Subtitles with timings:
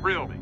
[0.00, 0.36] Thrill me.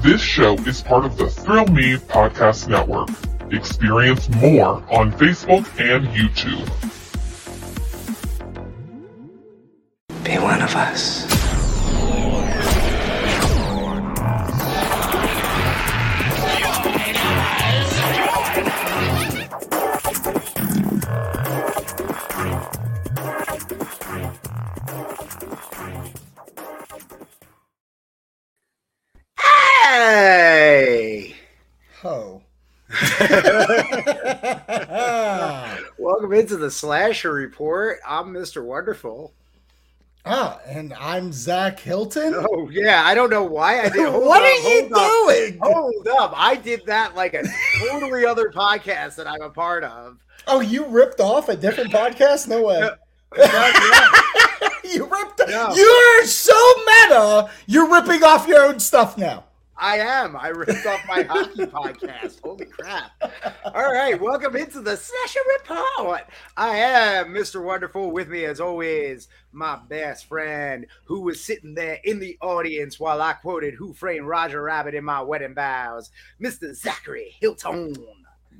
[0.00, 3.10] This show is part of the Thrill Me Podcast Network.
[3.52, 6.66] Experience more on Facebook and YouTube.
[10.24, 11.29] Be one of us.
[36.50, 38.00] Into the Slasher Report.
[38.04, 38.64] I'm Mr.
[38.64, 39.32] Wonderful.
[40.26, 42.34] ah, and I'm Zak Hilton.
[42.36, 44.12] Oh, yeah, I don't know why I did.
[44.12, 45.58] What up, are you hold up, doing?
[45.62, 46.32] Hold up.
[46.34, 47.44] I did that like a
[47.78, 50.18] totally other podcast that I'm a part of.
[50.48, 52.48] Oh, you ripped off a different podcast?
[52.48, 52.80] No way.
[54.92, 55.40] you ripped.
[55.48, 55.72] No.
[55.72, 57.48] You're so meta.
[57.68, 59.44] You're ripping off your own stuff now.
[59.80, 60.36] I am.
[60.36, 62.42] I ripped off my hockey podcast.
[62.42, 63.12] Holy crap.
[63.64, 64.20] All right.
[64.20, 66.20] Welcome into the Slasher Report.
[66.54, 67.64] I am Mr.
[67.64, 68.10] Wonderful.
[68.10, 73.22] With me, as always, my best friend who was sitting there in the audience while
[73.22, 76.74] I quoted Who Framed Roger Rabbit in my wedding vows, Mr.
[76.74, 77.94] Zachary Hilton.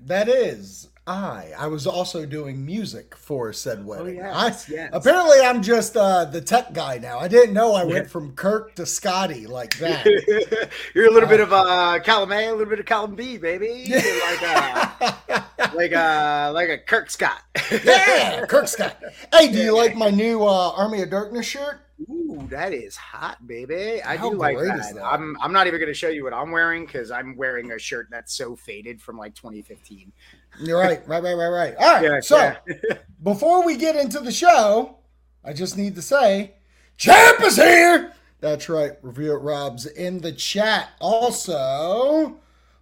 [0.07, 1.53] That is I.
[1.59, 4.17] I was also doing music for said wedding.
[4.17, 4.91] yes, I, yes.
[4.93, 7.19] Apparently, I'm just uh, the tech guy now.
[7.19, 10.71] I didn't know I went from Kirk to Scotty like that.
[10.95, 13.85] You're a little bit of uh, column A, a little bit of column B, baby.
[13.87, 15.45] You're like a,
[15.75, 17.43] like a, like a Kirk Scott.
[17.85, 18.97] yeah, Kirk Scott.
[19.35, 21.81] Hey, do you like my new uh, Army of Darkness shirt?
[22.09, 24.01] Ooh, that is hot, baby.
[24.03, 24.95] I How do like that.
[24.95, 25.05] that?
[25.05, 28.09] I'm I'm not even gonna show you what I'm wearing because I'm wearing a shirt
[28.11, 30.11] that's so faded from like 2015.
[30.59, 31.75] You're right, right, right, right, right.
[31.77, 32.03] All right.
[32.03, 32.75] Yeah, so yeah.
[33.23, 34.99] before we get into the show,
[35.45, 36.55] I just need to say,
[36.97, 38.13] Champ is here.
[38.41, 38.93] That's right.
[39.03, 40.91] Review it, Rob's in the chat.
[41.01, 42.37] Also,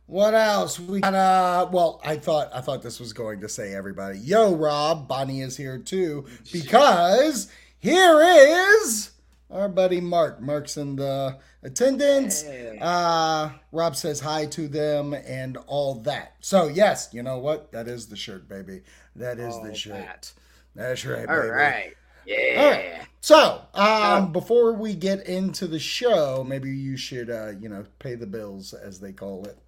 [0.07, 1.15] what else we got?
[1.15, 4.19] Uh, well, I thought I thought this was going to say everybody.
[4.19, 7.49] Yo, Rob, Bonnie is here too because
[7.79, 9.11] here is
[9.51, 10.41] our buddy Mark.
[10.41, 12.43] Mark's in the attendance.
[12.43, 12.79] Hey.
[12.81, 16.35] Uh, Rob says hi to them and all that.
[16.41, 17.73] So yes, you know what?
[17.73, 18.83] That is the shirt, baby.
[19.17, 19.95] That is All the shirt.
[19.95, 20.33] that.
[20.75, 21.49] That's right, All baby.
[21.49, 21.93] right.
[22.27, 22.55] Yeah.
[22.63, 23.07] All right.
[23.21, 28.15] So, um, before we get into the show, maybe you should, uh, you know, pay
[28.15, 29.59] the bills as they call it.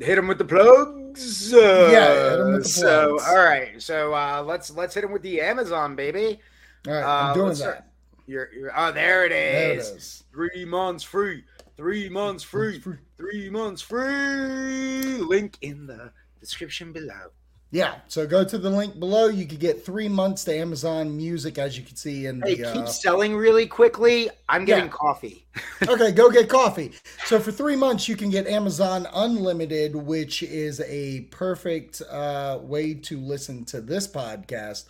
[0.00, 1.54] Hit them with the plugs.
[1.54, 3.80] Uh, Yeah, hit 'em with the So, all right.
[3.80, 6.40] So uh, let's let's hit them with the Amazon, baby.
[6.88, 7.64] All right, Uh, I'm doing let's that.
[7.64, 7.84] start-
[8.26, 9.88] You're, you're oh there it There it is.
[9.90, 10.24] is.
[10.32, 11.44] Three months free.
[11.76, 12.80] Three months free.
[13.16, 15.18] Three months free.
[15.18, 17.30] Link in the description below.
[17.70, 17.96] Yeah.
[18.06, 19.26] So go to the link below.
[19.26, 22.72] You could get three months to Amazon Music, as you can see in Hey, the.
[22.72, 24.30] keep Uh, selling really quickly.
[24.48, 24.90] I'm getting Yeah.
[24.92, 25.44] coffee.
[25.88, 26.92] okay, go get coffee.
[27.24, 32.94] So for three months, you can get Amazon Unlimited, which is a perfect uh, way
[32.94, 34.84] to listen to this podcast.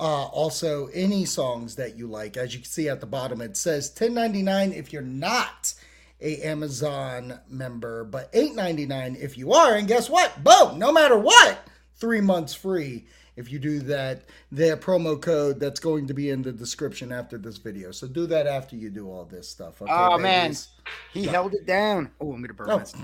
[0.00, 2.36] Uh, also, any songs that you like.
[2.36, 5.74] As you can see at the bottom, it says ten ninety nine if you're not
[6.20, 9.74] a Amazon member, but eight ninety nine if you are.
[9.74, 10.42] And guess what?
[10.44, 10.78] Boom!
[10.78, 11.66] No matter what,
[11.96, 13.06] three months free
[13.36, 14.22] if you do that.
[14.52, 17.90] The promo code that's going to be in the description after this video.
[17.90, 19.80] So do that after you do all this stuff.
[19.82, 20.68] Okay, oh man, babies?
[21.12, 22.10] he held it down.
[22.20, 22.94] Oh, I'm gonna burn Oh, this.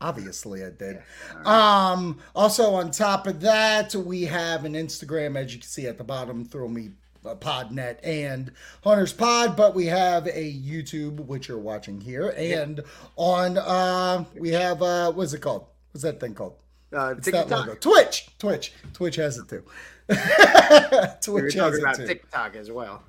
[0.00, 1.02] Obviously I did.
[1.44, 5.98] Um, also on top of that, we have an Instagram, as you can see at
[5.98, 6.90] the bottom, throw me
[7.24, 12.82] uh, podnet and hunters pod but we have a youtube which you're watching here and
[13.16, 15.64] on uh we have uh what's it called?
[15.92, 16.56] What's that thing called?
[16.92, 17.66] Uh, it's that TikTok.
[17.66, 17.74] logo.
[17.80, 18.28] Twitch!
[18.38, 18.72] Twitch.
[18.92, 19.62] Twitch has it too.
[20.08, 22.06] We were twitch has talking it about too.
[22.06, 23.02] TikTok as well.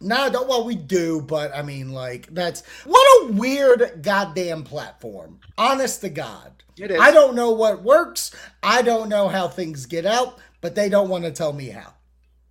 [0.00, 5.40] No, don't, well, we do, but I mean, like, that's what a weird goddamn platform.
[5.58, 6.52] Honest to God.
[6.78, 7.00] It is.
[7.00, 8.34] I don't know what works.
[8.62, 11.94] I don't know how things get out, but they don't want to tell me how.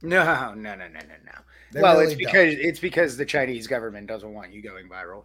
[0.01, 0.23] No,
[0.55, 1.31] no, no, no, no, no.
[1.71, 5.23] They well, really it's because it's because the Chinese government doesn't want you going viral.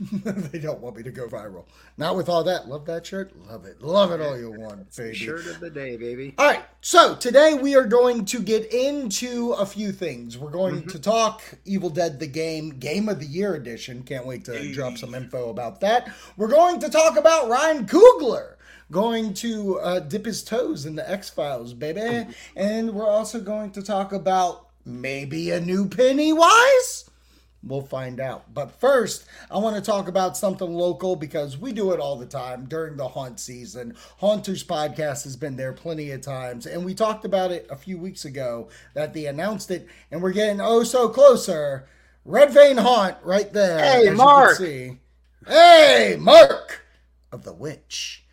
[0.12, 1.64] they don't want me to go viral.
[1.96, 2.68] Not with all that.
[2.68, 3.32] Love that shirt.
[3.48, 3.82] Love it.
[3.82, 5.14] Love it all you want, baby.
[5.14, 6.34] Shirt of the day, baby.
[6.38, 10.38] All right, so today we are going to get into a few things.
[10.38, 10.88] We're going Mm-hmm.
[10.90, 14.02] to talk Evil Dead the Game, Game of the Year edition.
[14.04, 16.12] Can't wait to drop some info about that.
[16.36, 18.54] We're going to talk about Ryan Coogler.
[18.90, 22.26] Going to uh, dip his toes in the X Files, baby.
[22.56, 27.07] And we're also going to talk about maybe a new Pennywise.
[27.62, 28.54] We'll find out.
[28.54, 32.26] But first, I want to talk about something local because we do it all the
[32.26, 33.96] time during the haunt season.
[34.18, 37.98] Haunters podcast has been there plenty of times, and we talked about it a few
[37.98, 41.88] weeks ago that they announced it, and we're getting oh so closer.
[42.24, 43.78] Red Vein Haunt right there.
[43.80, 44.58] Hey, Mark.
[44.58, 46.84] Hey, Mark
[47.32, 48.24] of the Witch.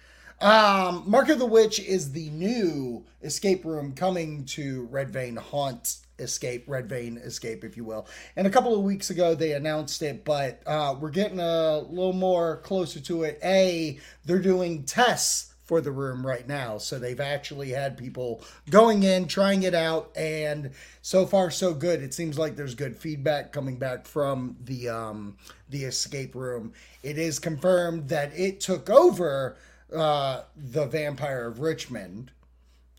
[0.42, 5.98] Um, Mark of the Witch is the new escape room coming to Red Vein Haunt
[6.20, 8.08] Escape, Red Vein Escape, if you will.
[8.36, 12.14] And a couple of weeks ago they announced it, but uh, we're getting a little
[12.14, 13.40] more closer to it.
[13.44, 16.78] A, they're doing tests for the room right now.
[16.78, 20.72] So they've actually had people going in, trying it out, and
[21.02, 22.02] so far so good.
[22.02, 25.38] It seems like there's good feedback coming back from the um,
[25.70, 26.74] the escape room.
[27.02, 29.58] It is confirmed that it took over
[29.94, 32.32] uh, the Vampire of Richmond,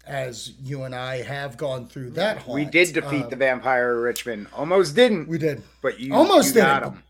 [0.07, 2.39] as you and I have gone through that.
[2.39, 2.55] Haunt.
[2.55, 4.47] We did defeat Uh, the vampire Richmond.
[4.55, 5.63] Almost didn't, We did.
[5.83, 7.03] but you almost you got him.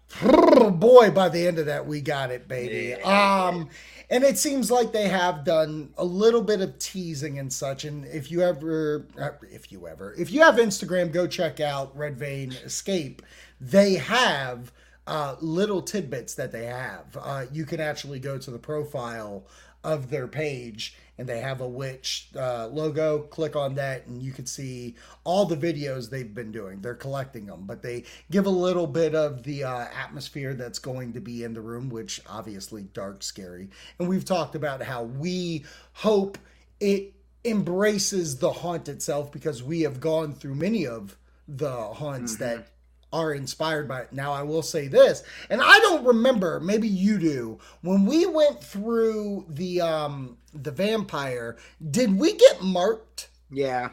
[0.78, 3.46] Boy by the end of that we got it baby Yeah.
[3.48, 3.68] um
[4.08, 8.04] and it seems like they have done a little bit of teasing and such and
[8.06, 12.16] if you ever uh, if you ever if you have instagram go check out red
[12.16, 13.20] vein escape
[13.60, 14.72] they have
[15.08, 19.44] uh, little tidbits that they have uh, you can actually go to the profile
[19.84, 23.20] of their page and they have a witch uh, logo.
[23.20, 26.80] Click on that and you can see all the videos they've been doing.
[26.80, 31.12] They're collecting them but they give a little bit of the uh, atmosphere that's going
[31.14, 33.68] to be in the room which obviously dark scary.
[33.98, 36.38] And we've talked about how we hope
[36.80, 37.14] it
[37.44, 41.16] embraces the haunt itself because we have gone through many of
[41.48, 42.68] the haunts that
[43.12, 44.12] are inspired by it.
[44.12, 48.62] Now, I will say this, and I don't remember, maybe you do, when we went
[48.62, 51.56] through the um the vampire,
[51.90, 53.28] did we get marked?
[53.50, 53.90] Yeah,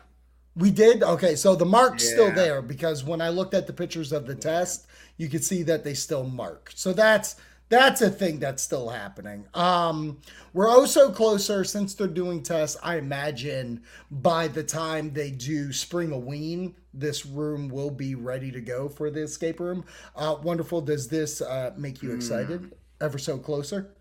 [0.55, 1.01] We did?
[1.01, 4.35] Okay, so the mark's still there because when I looked at the pictures of the
[4.35, 4.85] test,
[5.17, 6.71] you could see that they still mark.
[6.75, 7.35] So that's
[7.69, 9.47] that's a thing that's still happening.
[9.55, 10.19] Um
[10.53, 12.77] we're also closer since they're doing tests.
[12.83, 13.81] I imagine
[14.11, 19.09] by the time they do Spring Halloween, this room will be ready to go for
[19.09, 19.85] the escape room.
[20.15, 20.81] Uh wonderful.
[20.81, 22.07] Does this uh make Hmm.
[22.07, 22.63] you excited?
[23.01, 23.95] Ever so closer?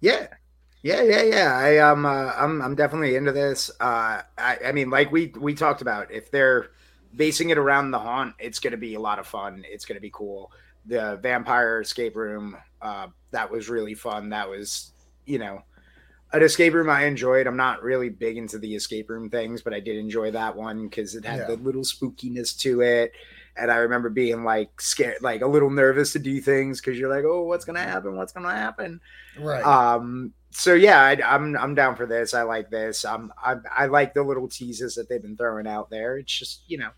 [0.00, 0.28] yeah,
[0.84, 1.56] yeah, yeah, yeah.
[1.56, 3.70] I um, uh, I'm I'm definitely into this.
[3.80, 6.70] Uh, I I mean, like we we talked about, if they're
[7.16, 9.64] basing it around the haunt, it's going to be a lot of fun.
[9.68, 10.52] It's going to be cool.
[10.86, 14.30] The vampire escape room, uh, that was really fun.
[14.30, 14.92] That was,
[15.26, 15.62] you know,
[16.32, 17.46] an escape room I enjoyed.
[17.46, 20.88] I'm not really big into the escape room things, but I did enjoy that one
[20.88, 21.46] because it had Yeah.
[21.46, 23.12] the little spookiness to it.
[23.56, 27.14] And I remember being like scared, like a little nervous to do things because you're
[27.14, 28.16] like, oh, what's gonna happen?
[28.16, 29.00] What's gonna happen?
[29.38, 29.64] Right.
[29.64, 32.32] Um, so yeah, I, I'm I'm down for this.
[32.34, 33.04] I like this.
[33.04, 36.16] Um, I I like the little teases that they've been throwing out there.
[36.18, 36.90] It's just you know,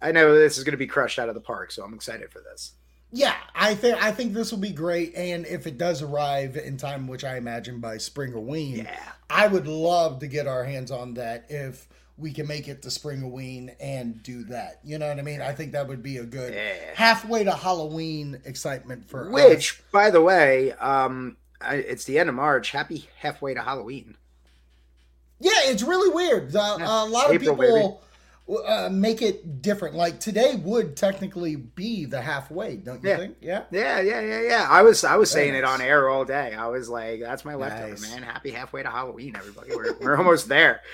[0.00, 2.30] I know this is going to be crushed out of the park, so I'm excited
[2.30, 2.72] for this.
[3.10, 6.76] Yeah, I think I think this will be great, and if it does arrive in
[6.76, 10.64] time, which I imagine by spring or ween, Yeah, I would love to get our
[10.64, 14.80] hands on that if we can make it to spring or ween and do that.
[14.84, 15.40] You know what I mean?
[15.40, 16.94] I think that would be a good Yeah.
[16.94, 19.32] halfway to Halloween excitement for us.
[19.32, 22.70] which by the way, um, I, it's the end of March.
[22.70, 24.16] Happy halfway to Halloween.
[25.40, 26.54] Yeah, it's really weird.
[26.54, 27.04] Uh, Yeah.
[27.04, 28.00] A lot of people
[28.66, 29.94] uh, make it different.
[29.94, 33.16] Like today would technically be the halfway, don't you Yeah.
[33.16, 33.36] think?
[33.40, 33.62] Yeah.
[33.70, 34.66] Yeah, yeah, yeah, yeah.
[34.68, 36.52] I was I was saying it on air all day.
[36.54, 38.02] I was like, "That's my leftover, Nice.
[38.02, 38.22] man.
[38.22, 39.70] Happy halfway to Halloween, everybody.
[39.74, 40.82] We're, we're almost there."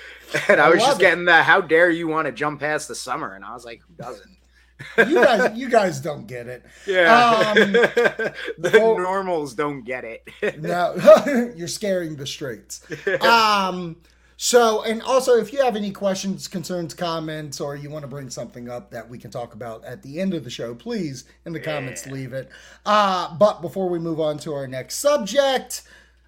[0.47, 1.01] And I, I was just it.
[1.03, 3.81] getting the "How dare you want to jump past the summer?" And I was like,
[3.85, 4.37] "Who doesn't?"
[4.97, 6.63] You guys, you guys don't get it.
[6.85, 7.53] Yeah.
[7.55, 10.27] Um, the before- normals don't get it.
[10.61, 10.95] No,
[11.55, 12.81] you're scaring the straights.
[13.21, 13.95] Um,
[14.37, 18.29] so, and also, if you have any questions, concerns, comments, or you want to bring
[18.29, 21.53] something up that we can talk about at the end of the show, please in
[21.53, 22.13] the comments Yeah.
[22.13, 22.49] leave it.
[22.85, 25.83] Uh, but before we move on to our next subject,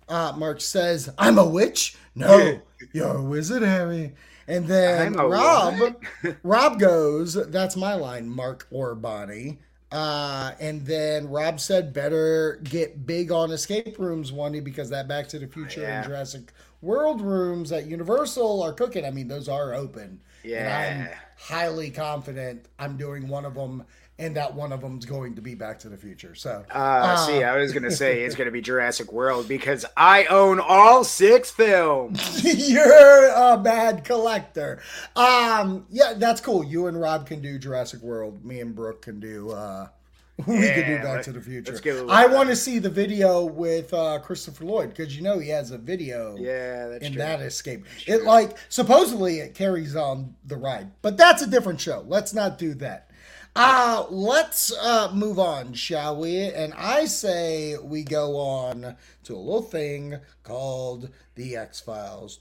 [0.09, 2.61] uh, Mark says, "I'm a witch." No,
[2.93, 4.13] you're a wizard, Harry.
[4.47, 5.95] And then Rob?
[6.43, 9.59] Rob goes, "That's my line, Mark or Bonnie."
[9.91, 15.27] Uh, and then Rob said, "Better get big on escape rooms, Wendy, because that Back
[15.29, 15.97] to the Future Yeah.
[15.99, 19.05] and Jurassic World rooms at Universal are cooking.
[19.05, 23.83] I mean, those are open, and I'm highly confident I'm doing one of them,
[24.19, 26.35] and that one of them's going to be Back to the Future.
[26.35, 30.59] So, Uh, see, I was gonna say it's gonna be Jurassic World because I own
[30.59, 32.43] all six films.
[32.69, 34.81] You're a bad collector.
[35.15, 36.63] Um, yeah, that's cool.
[36.63, 38.45] You and Rob can do Jurassic World.
[38.45, 39.51] Me and Brooke can do.
[39.51, 39.87] uh
[40.47, 41.71] We can do Back to the Future.
[41.71, 45.15] let's give it a I want to see the video with uh Christopher Lloyd because
[45.15, 47.21] you know he has a video Yeah, that's in true.
[47.21, 47.85] that escape.
[48.07, 52.03] It like supposedly it carries on the ride, but that's a different show.
[52.07, 53.09] Let's not do that.
[53.55, 56.39] Uh let's uh move on, shall we?
[56.49, 58.95] And I say we go on
[59.25, 62.39] to a little thing called the X Files.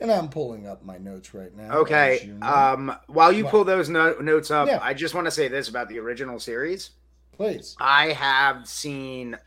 [0.00, 1.72] And I'm pulling up my notes right now.
[1.78, 2.24] Okay.
[2.26, 2.46] you know.
[2.46, 4.80] Um, while you pull those no- notes up, Yeah.
[4.82, 6.90] I just want to say this about the original series.
[7.36, 7.76] Please.
[7.80, 9.38] I have seen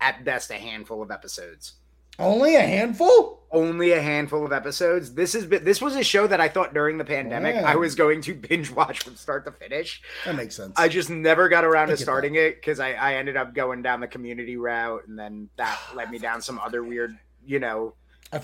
[0.00, 1.74] at best a handful of episodes.
[2.18, 3.42] Only a handful?
[3.50, 5.14] Only a handful of episodes.
[5.14, 7.70] This is this was a show that I thought during the pandemic Yeah.
[7.70, 10.02] I was going to binge watch from start to finish.
[10.24, 10.74] That makes sense.
[10.76, 14.00] I just never got around to starting it because I, I ended up going down
[14.00, 17.94] the community route and then that led me down some other weird, you know,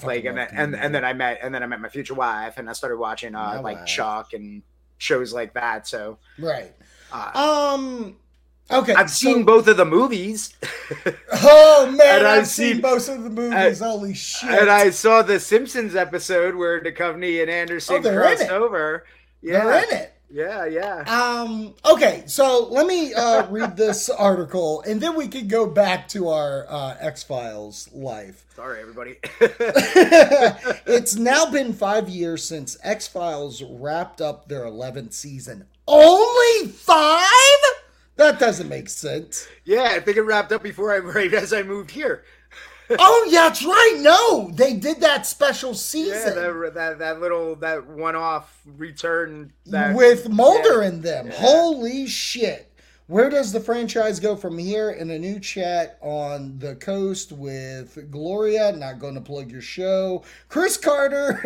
[0.04, 2.58] like and then and, and then I met and then I met my future wife
[2.58, 3.86] and I started watching uh My like wife.
[3.88, 4.62] Chuck and
[4.98, 5.88] shows like that.
[5.88, 6.72] So right.
[7.12, 8.16] uh, Um.
[8.72, 8.94] Okay.
[8.94, 10.54] I've seen so- both of the movies.
[11.44, 13.80] Oh man, And I've, I've seen, seen- most of the movies.
[13.80, 14.48] Holy shit!
[14.50, 19.04] And I saw the Simpsons episode where Duchovny and Anderson Oh, crossed over.
[19.40, 20.14] Yeah, They're in it.
[20.30, 20.98] yeah, yeah.
[21.42, 21.74] Um.
[21.84, 26.28] Okay, so let me uh, read this article, and then we can go back to
[26.28, 28.44] our uh, X Files life.
[28.54, 29.16] Sorry, everybody.
[29.40, 35.66] it's now been five years since X Files wrapped up their eleventh season.
[35.88, 37.28] Only five?
[38.16, 39.48] That doesn't make sense.
[39.64, 42.24] yeah, I think it wrapped up before I right as I moved here.
[42.98, 43.96] Oh yeah, that's right.
[44.00, 49.94] No, they did that special Yeah, season that, that that little that one-off return that
[49.96, 50.88] with Mulder yeah.
[50.88, 51.26] in them.
[51.28, 51.32] Yeah.
[51.36, 52.70] Holy shit.
[53.08, 54.90] Where does the franchise go from here?
[54.90, 60.22] In a new chat on the coast with Gloria, not going to plug your show.
[60.48, 61.40] Chris Carter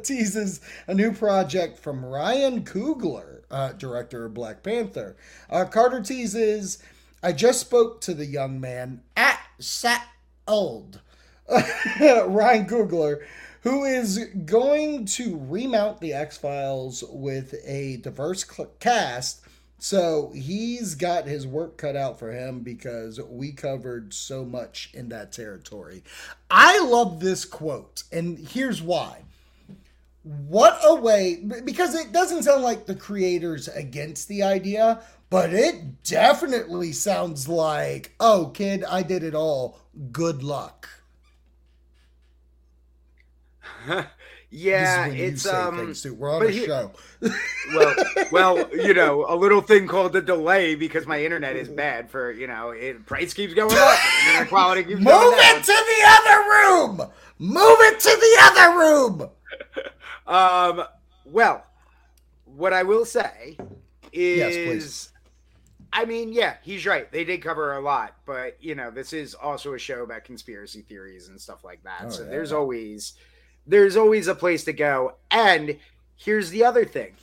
[0.04, 5.16] teases a new project from Ryan Coogler, uh, director of Black Panther.
[5.50, 6.78] Uh, Carter teases,
[7.24, 10.06] I just spoke to the young man at Sat
[10.46, 11.00] Old.
[11.50, 13.24] Ryan Coogler,
[13.62, 18.44] who is going to remount the X Files with a diverse
[18.78, 19.43] cast.
[19.84, 25.10] So he's got his work cut out for him because we covered so much in
[25.10, 26.02] that territory.
[26.50, 29.24] I love this quote, and here's why.
[30.22, 36.02] What a way, because it doesn't sound like the creators against the idea, but it
[36.02, 39.80] definitely sounds like, oh, kid, I did it all.
[40.10, 40.88] Good luck.
[44.54, 46.14] yeah, this is when it's um things too.
[46.14, 46.92] We're on a he- show.
[47.74, 47.94] well,
[48.30, 52.30] well, you know, a little thing called the delay because my internet is bad for
[52.30, 55.62] you know, it price keeps going up, internet quality keeps Move going it down.
[55.62, 57.10] to the other room.
[57.38, 59.30] Move it to the other room.
[60.26, 60.82] Um,
[61.26, 61.66] well,
[62.46, 63.58] what I will say
[64.10, 65.12] is, Yes, please.
[65.92, 67.12] I mean, yeah, he's right.
[67.12, 70.80] They did cover a lot, but you know, this is also a show about conspiracy
[70.80, 72.04] theories and stuff like that.
[72.06, 72.30] Oh, so yeah.
[72.30, 73.12] there's always
[73.66, 75.16] there's always a place to go.
[75.30, 75.78] And
[76.16, 77.14] here's the other thing: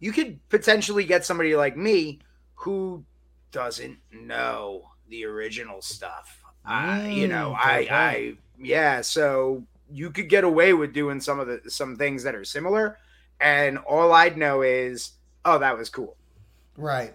[0.00, 2.20] you could potentially get somebody like me
[2.54, 3.04] who
[3.52, 6.42] doesn't know the original stuff.
[6.64, 9.00] Uh, you know, Mm, I, I, yeah.
[9.00, 12.98] So you could get away with doing some of the some things that are similar,
[13.40, 15.12] and all I'd know is,
[15.44, 16.16] oh, that was cool.
[16.76, 17.14] Right.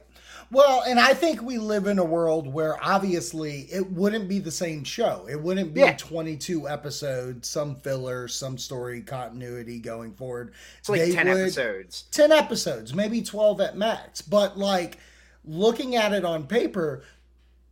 [0.54, 4.52] Well, and I think we live in a world where obviously it wouldn't be the
[4.52, 5.26] same show.
[5.28, 5.96] It wouldn't be Yeah.
[5.98, 10.54] 22 episodes, some filler, some story continuity going forward.
[10.78, 12.04] It's like They ten would- episodes.
[12.12, 14.22] 10 episodes, maybe 12 at max.
[14.22, 15.00] But like
[15.44, 17.02] looking at it on paper,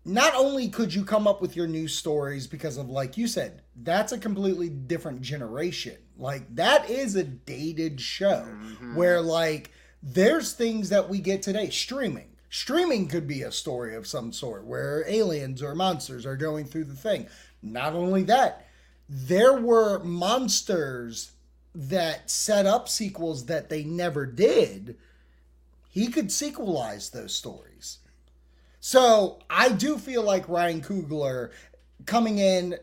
[0.03, 3.61] not only could you come up with your new stories because of like you said,
[3.75, 5.97] that's a completely different generation.
[6.17, 8.95] Like that is a dated show Mhm.
[8.95, 9.69] where like
[10.01, 12.29] there's things that we get today streaming.
[12.53, 16.83] Streaming could be a story of some sort where aliens or monsters are going through
[16.83, 17.27] the thing.
[17.63, 18.67] Not only that,
[19.07, 21.31] there were monsters
[21.73, 24.97] that set up sequels that they never did.
[25.89, 27.99] He could sequelize those stories.
[28.81, 31.51] So I do feel like Ryan Coogler
[32.05, 32.75] coming in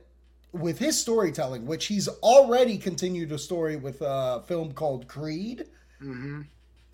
[0.51, 5.67] with his storytelling, which he's already continued a story with a film called Creed.
[5.99, 6.41] hmm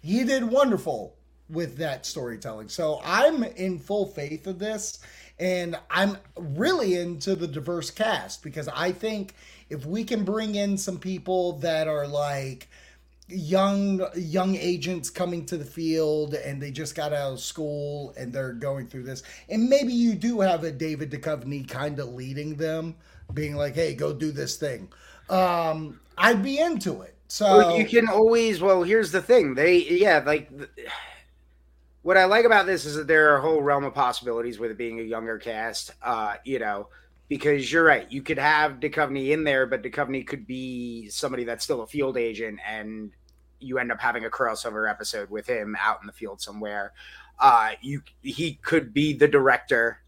[0.03, 1.15] He did wonderful
[1.49, 2.69] with that storytelling.
[2.69, 5.01] So I'm in full faith of this.
[5.39, 9.35] And I'm really into the diverse cast because I think
[9.69, 12.69] if we can bring in some people that are like
[13.27, 18.33] young young agents coming to the field and they just got out of school and
[18.33, 22.55] they're going through this and maybe you do have a David Duchovny kind of leading
[22.57, 22.95] them
[23.33, 24.91] being like hey go do this thing
[25.31, 28.61] um I'd be into it so Well, you can always.
[28.61, 29.55] Well, here's the thing.
[29.55, 30.49] They, yeah, like
[32.05, 34.71] what I like about this is that there are a whole realm of possibilities with
[34.71, 35.91] it being a younger cast.
[36.03, 36.89] Uh, you know,
[37.29, 38.11] because you're right.
[38.13, 42.17] You could have Duchovny in there, but Duchovny could be somebody that's still a field
[42.19, 43.11] agent, and
[43.59, 46.93] you end up having a crossover episode with him out in the field somewhere.
[47.41, 49.99] Uh, you he could be the director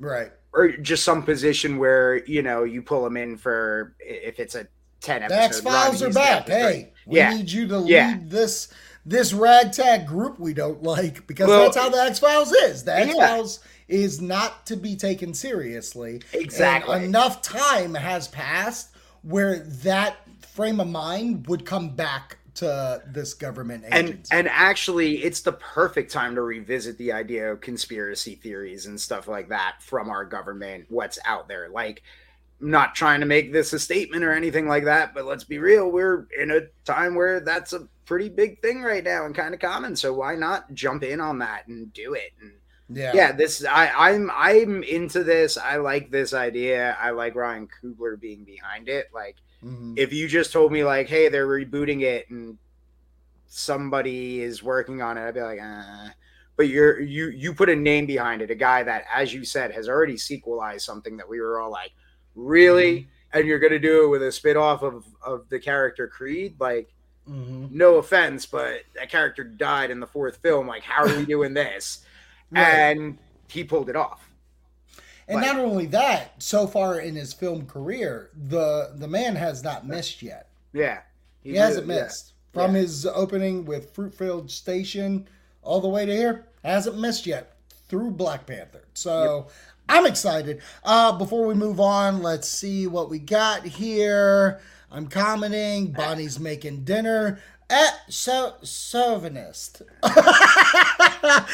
[0.00, 4.56] right or just some position where you know you pull him in for if it's
[4.56, 4.66] a
[5.00, 5.58] ten The episodes.
[5.58, 6.38] X Files are back.
[6.38, 6.62] got the three.
[6.62, 8.08] Hey, we yeah, need you to Yeah.
[8.08, 8.68] lead this
[9.06, 12.84] this ragtag group we don't like because Well, that's how the X Files is.
[12.84, 12.98] The yeah.
[12.98, 16.22] X Files is not to be taken seriously.
[16.32, 17.04] And Exactly.
[17.04, 18.90] enough time has passed
[19.22, 24.28] where that frame of mind would come back to this government and agency.
[24.32, 29.26] and actually it's the perfect time to revisit the idea of conspiracy theories and stuff
[29.26, 32.04] like that from our government what's out there like
[32.60, 35.90] not trying to make this a statement or anything like that but let's be real
[35.90, 39.60] we're in a time where that's a pretty big thing right now and kind of
[39.60, 42.52] common so why not jump in on that and do it and
[42.88, 43.12] yeah.
[43.14, 48.18] yeah this i i'm i'm into this i like this idea i like ryan coogler
[48.18, 49.94] being behind it like Mhm.
[49.96, 52.58] if you just told me like, hey, they're rebooting it and
[53.46, 56.08] somebody is working on it, I'd be like, uh.
[56.56, 59.72] But you're you you put a name behind it, a guy that, as you said,
[59.72, 61.90] has already sequelized something that we were all like,
[62.34, 63.08] really?
[63.32, 66.54] And you're gonna do it with a spit off of of the character Creed?
[66.60, 66.92] Like,
[67.28, 67.70] Mhm.
[67.70, 70.66] no offense, but that character died in the fourth film.
[70.66, 72.04] Like, how are we doing this?
[72.50, 72.62] Right.
[72.62, 74.28] And he pulled it off.
[75.26, 79.64] And Like- not only that, so far in his film career, the the man has
[79.64, 80.48] not missed yet.
[80.72, 81.00] Yeah.
[81.42, 82.04] He hasn't really- yeah.
[82.04, 82.32] missed.
[82.52, 82.82] From Yeah.
[82.82, 85.26] his opening with Fruitvale Station
[85.62, 87.56] all the way to here, hasn't missed yet
[87.88, 88.84] through Black Panther.
[88.94, 89.48] So
[89.88, 90.60] I'm excited.
[90.82, 94.60] Uh, before we move on, let's see what we got here.
[94.90, 95.92] I'm commenting.
[95.92, 97.38] Bonnie's making dinner.
[97.70, 99.82] Eh, so chauvinist.
[100.02, 101.44] uh,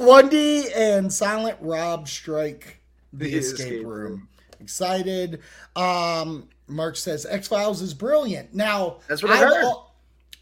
[0.00, 2.80] Wendy and Silent Rob strike
[3.12, 4.12] the, The escape, escape room.
[4.12, 4.28] room.
[4.60, 5.40] Excited.
[5.76, 8.54] Um, Mark says X Files is brilliant.
[8.54, 9.74] Now That's what I I've heard.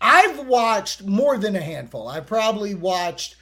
[0.01, 2.07] I've watched more than a handful.
[2.09, 3.37] I probably watched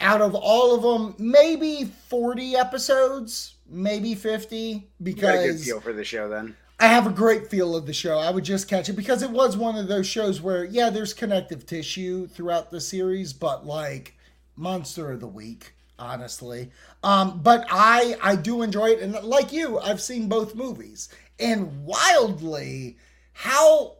[0.00, 5.64] out of all of them maybe 40 episodes, maybe 50 You got a good because
[5.64, 6.56] feel for the show then.
[6.78, 8.18] I have a great feel of the show.
[8.18, 11.14] I would just catch it because it was one of those shows where, yeah, there's
[11.14, 14.14] connective tissue throughout the series, but like
[14.56, 16.70] monster of the week, honestly.
[17.02, 21.84] Um, but I I do enjoy it, and like you, I've seen both movies, and
[21.86, 22.98] wildly
[23.32, 23.96] how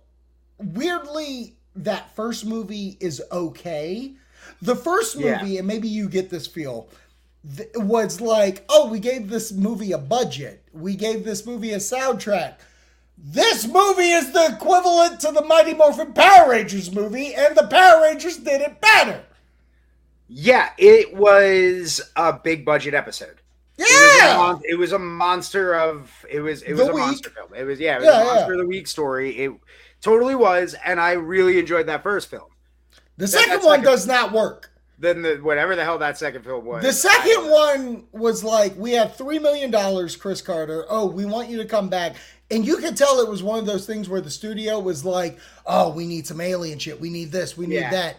[0.59, 4.15] weirdly that first movie is okay.
[4.63, 5.41] The first Yeah.
[5.43, 6.89] movie, and maybe you get this feel,
[7.57, 10.63] th- was like, oh, we gave this movie a budget.
[10.73, 12.55] We gave this movie a soundtrack.
[13.19, 18.03] This movie is the equivalent to the Mighty Morphin Power Rangers movie, and the Power
[18.03, 19.23] Rangers did it better.
[20.29, 23.41] Yeah, it was a big budget episode.
[23.79, 24.37] It was, a Yeah.
[24.39, 27.05] mon- it was a monster of it was it was The a week.
[27.05, 27.55] monster film.
[27.55, 28.61] It was yeah, it was Yeah, a monster yeah.
[28.61, 29.31] of the week story.
[29.39, 29.53] It
[30.01, 32.49] totally was, and I really enjoyed that first film.
[33.17, 34.71] The second one does not work.
[34.99, 36.83] Then the whatever the hell that second film was.
[36.83, 39.71] The second one was like, we have $3 million,
[40.19, 40.87] Chris Carter.
[40.89, 42.17] Oh, we want you to come back.
[42.51, 45.39] And you could tell it was one of those things where the studio was like,
[45.67, 46.99] oh, we need some alien shit.
[47.01, 47.57] We need this.
[47.59, 47.91] We need Yeah.
[47.91, 48.17] that.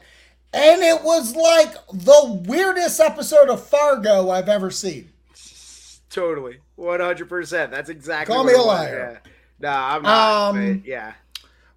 [0.53, 5.12] And it was like the weirdest episode of Fargo I've ever seen.
[6.10, 7.71] totally one hundred percent.
[7.71, 8.33] That's exactly.
[8.33, 9.19] Call me a liar.
[9.23, 9.31] Yeah.
[9.60, 10.49] No, I'm not.
[10.55, 11.13] Um, yeah,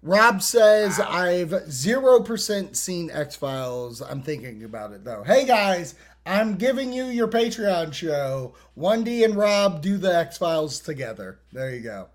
[0.03, 4.01] Rob says, I've 0% seen X Files.
[4.01, 5.23] I'm thinking about it though.
[5.23, 5.93] Hey guys,
[6.25, 8.55] I'm giving you your Patreon show.
[8.77, 11.39] 1D and Rob do the X Files together.
[11.53, 12.07] There you go.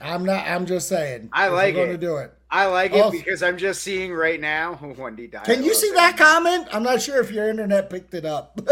[0.00, 1.30] I'm not, I'm just saying.
[1.32, 2.32] I if we're like gonna do it.
[2.50, 3.10] I like it Oh.
[3.10, 4.74] because I'm just seeing right now.
[4.96, 5.42] One D die.
[5.44, 6.68] Can you see that comment?
[6.72, 8.58] I'm not sure if your internet picked it up.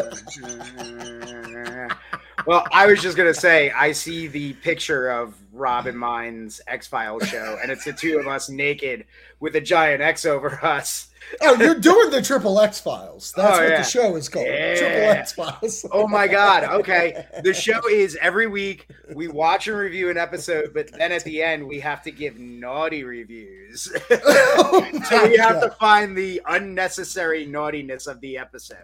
[2.46, 6.86] well, I was just gonna say I see the picture of Rob and mine's X
[6.86, 9.04] Files show, and it's the two of us naked
[9.40, 11.08] with a giant X over us.
[11.40, 13.32] oh, you're doing the Triple X Files.
[13.36, 13.76] That's Oh, what yeah.
[13.78, 14.46] the show is called.
[14.46, 14.74] Yeah.
[14.76, 15.86] Triple X Files.
[15.90, 16.64] Oh my god!
[16.64, 21.24] Okay, the show is every week we watch and review an episode, but then at
[21.24, 23.92] the end we have to give naughty reviews.
[24.58, 28.76] Oh so we have to find the unnecessary naughtiness of the episode.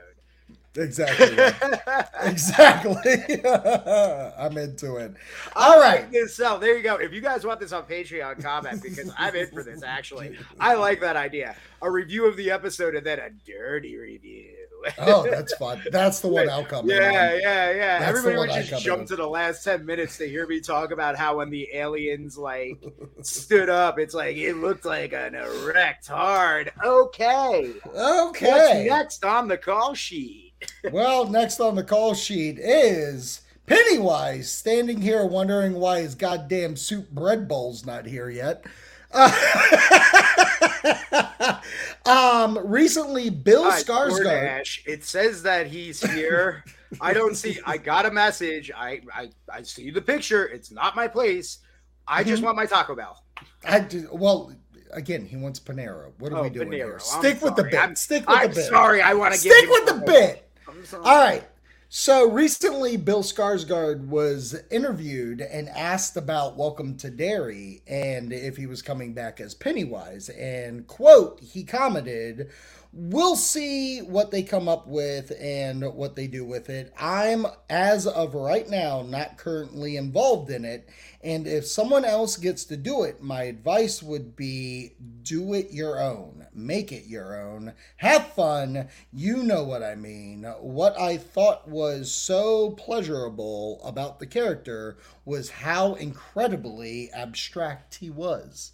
[0.74, 1.36] Exactly.
[2.22, 3.44] exactly.
[4.38, 5.14] I'm into it.
[5.54, 6.96] All All right, this so there you go.
[6.96, 9.82] If you guys want this on Patreon, comment because I'm in for this.
[9.82, 11.56] Actually, I like that idea.
[11.82, 14.48] A review of the episode and then a dirty review.
[14.98, 15.80] Oh, that's fun.
[15.92, 17.12] That's the one I'll come Yeah, on.
[17.12, 17.98] yeah, yeah.
[18.00, 19.06] That's Everybody would just jump in.
[19.08, 22.82] to the last 10 minutes to hear me talk about how when the aliens like
[23.22, 26.72] stood up, it's like it looked like an erect hard.
[26.84, 27.72] Okay.
[27.94, 28.86] Okay.
[28.86, 28.88] What's
[29.20, 30.51] next on the call sheet?
[30.90, 37.10] Well, next on the call sheet is Pennywise standing here wondering why his goddamn soup
[37.10, 38.64] bread bowl's not here yet.
[39.14, 39.30] Uh,
[42.06, 44.78] um, recently, Bill Hi, Skarsgård.
[44.86, 46.64] It says that he's here.
[47.00, 47.58] I don't see.
[47.66, 48.70] I got a message.
[48.74, 50.46] I, I I see the picture.
[50.46, 51.58] It's not my place.
[52.06, 52.46] I just Mhm.
[52.46, 53.22] want my Taco Bell.
[53.64, 54.52] I do, well,
[54.90, 56.10] again, he wants Panera.
[56.18, 56.94] What are Oh, we doing here?
[56.94, 57.70] I'm Stick with the sorry.
[57.70, 57.80] bit.
[57.80, 58.68] I'm- Stick with I'm the bit.
[58.68, 59.00] sorry.
[59.02, 60.48] I want to Stick with the bit.
[61.04, 61.44] All right.
[61.94, 68.66] So recently, Bill Skarsgård was interviewed and asked about Welcome to Derry and if he
[68.66, 70.30] was coming back as Pennywise.
[70.30, 72.50] And quote, he commented,
[72.94, 76.92] "We'll see what they come up with and what they do with it.
[76.98, 80.88] I'm as of right now not currently involved in it,
[81.22, 86.00] and if someone else gets to do it, my advice would be do it your
[86.00, 86.46] own.
[86.52, 87.72] Make it your own.
[87.96, 88.88] Have fun.
[89.10, 90.44] You know what I mean.
[90.60, 98.72] What I thought was so pleasurable about the character was how incredibly abstract he was.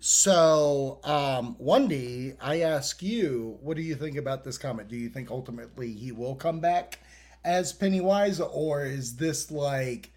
[0.00, 4.88] So, um, Wendy, I ask you, what do you think about this comment?
[4.88, 7.00] Do you think ultimately he will come back
[7.44, 10.12] as Pennywise, or is this like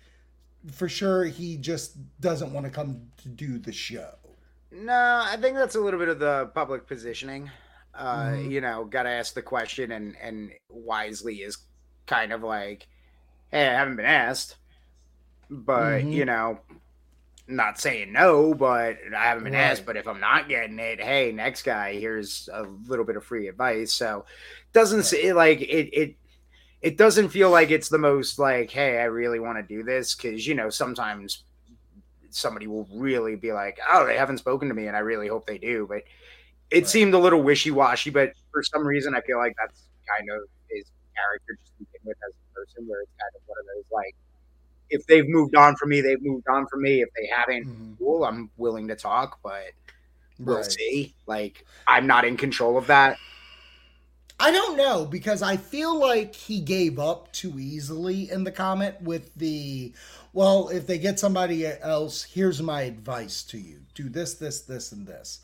[0.72, 4.16] for sure he just doesn't want to come to do the show?
[4.72, 7.52] No, I think that's a little bit of the public positioning.
[7.94, 8.50] Uh, Mhm.
[8.50, 11.58] You know, got to ask the question, and and wisely is
[12.08, 12.88] kind of like,
[13.52, 14.58] hey, I haven't been asked,
[15.50, 16.12] but Mhm.
[16.12, 16.60] you know,
[17.48, 19.86] not saying no, but I haven't been asked.
[19.86, 23.48] But if I'm not getting it, hey, next guy, here's a little bit of free
[23.48, 23.94] advice.
[23.94, 24.26] So
[24.74, 26.16] doesn't say like it it
[26.82, 30.16] it doesn't feel like it's the most like, hey, I really want to do this
[30.16, 31.44] because you know sometimes
[32.32, 35.46] somebody will really be like, oh, they haven't spoken to me, and I really hope
[35.48, 35.86] they do.
[35.88, 36.04] But
[36.72, 36.88] it Right.
[36.88, 38.10] seemed a little wishy washy.
[38.12, 42.02] But for some reason, I feel like that's kind of his character just to begin
[42.06, 44.16] with as a person, where it's kind of one of those like,
[44.94, 47.02] if they've moved on from me, they've moved on from me.
[47.02, 47.98] If they haven't, Mhm.
[47.98, 49.72] cool, I'm willing to talk, but
[50.40, 50.72] we'll Right.
[50.72, 51.16] see.
[51.26, 53.18] Like, I'm not in control of that.
[54.40, 59.02] I don't know because I feel like he gave up too easily in the comment
[59.02, 59.94] with the,
[60.34, 64.92] well, if they get somebody else, here's my advice to you do this, this, this,
[64.92, 65.40] and this.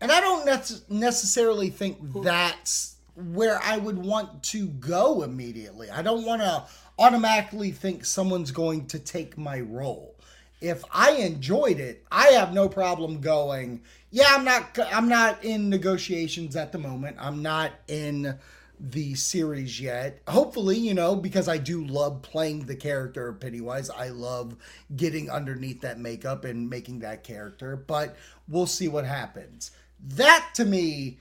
[0.00, 5.90] And I don't nec- necessarily think that's where I would want to go immediately.
[5.90, 6.64] I don't want to
[7.00, 10.14] automatically think someone's going to take my role.
[10.60, 15.70] If I enjoyed it, I have no problem going, yeah, I'm not I'm not in
[15.70, 17.16] negotiations at the moment.
[17.18, 18.38] I'm not in
[18.78, 20.20] the series yet.
[20.28, 23.90] Hopefully, you know, because I do love playing the character of Pennywise.
[23.90, 24.56] I love
[24.94, 28.16] getting underneath that makeup and making that character, but
[28.48, 29.70] we'll see what happens.
[30.16, 31.18] That to me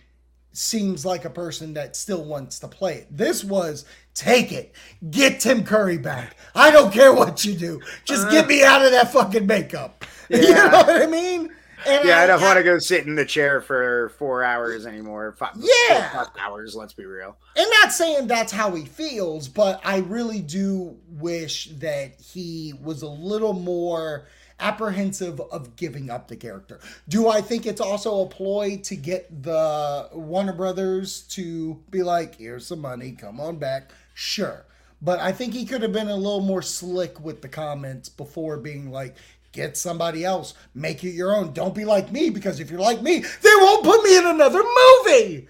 [0.59, 3.07] seems like a person that still wants to play it.
[3.09, 4.75] This was take it.
[5.09, 6.35] Get Tim Curry back.
[6.53, 7.79] I don't care what you do.
[8.03, 10.03] Just get me out of that fucking makeup.
[10.29, 10.69] You Uh-huh.
[10.69, 11.49] Know what I mean?
[11.87, 15.33] And Yeah, I don't want to go sit in the chair for four hours anymore.
[15.39, 16.09] Five, Yeah.
[16.11, 16.75] five hours.
[16.75, 17.35] Let's be real.
[17.55, 23.01] and not saying that's how he feels, but I really do wish that he was
[23.01, 24.27] a little more
[24.59, 26.79] apprehensive of giving up the character.
[27.07, 32.35] Do I think it's also a ploy to get the Warner Brothers to be like,
[32.35, 33.91] here's some money, come on back?
[34.13, 34.65] Sure.
[35.01, 38.57] But I think he could have been a little more slick with the comments before
[38.57, 39.15] being like,
[39.51, 41.53] get somebody else, make it your own.
[41.53, 44.61] Don't be like me, because if you're like me, they won't put me in another
[45.03, 45.47] movie.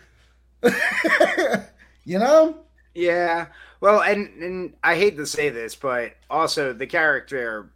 [2.05, 2.57] you know?
[2.93, 3.47] Yeah.
[3.81, 7.69] Well, and and I hate to say this, but also the character.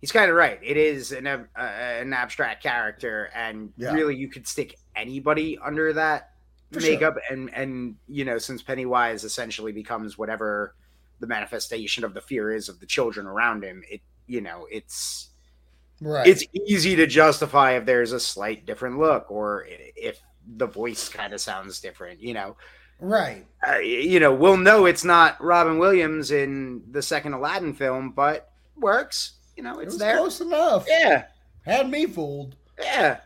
[0.00, 0.58] He's kind of right.
[0.62, 3.92] It is an uh, an abstract character, and Yeah.
[3.92, 6.30] really, you could stick anybody under that
[6.72, 6.90] For sure.
[6.90, 10.74] makeup, and and you know, since Pennywise essentially becomes whatever
[11.20, 15.28] the manifestation of the fear is of the children around him, it you know, it's
[16.00, 16.26] Right.
[16.26, 20.18] it's easy to justify if there's a slight different look or if
[20.56, 22.20] the voice kind of sounds different.
[22.22, 22.56] You know,
[23.00, 23.44] right.
[23.68, 28.50] uh, you know, we'll know it's not Robin Williams in the second Aladdin film, but
[28.76, 29.32] works.
[29.60, 30.16] You know, It it's was there.
[30.16, 30.86] close enough.
[30.88, 31.24] Yeah,
[31.66, 32.56] Had me fooled.
[32.80, 33.18] yeah.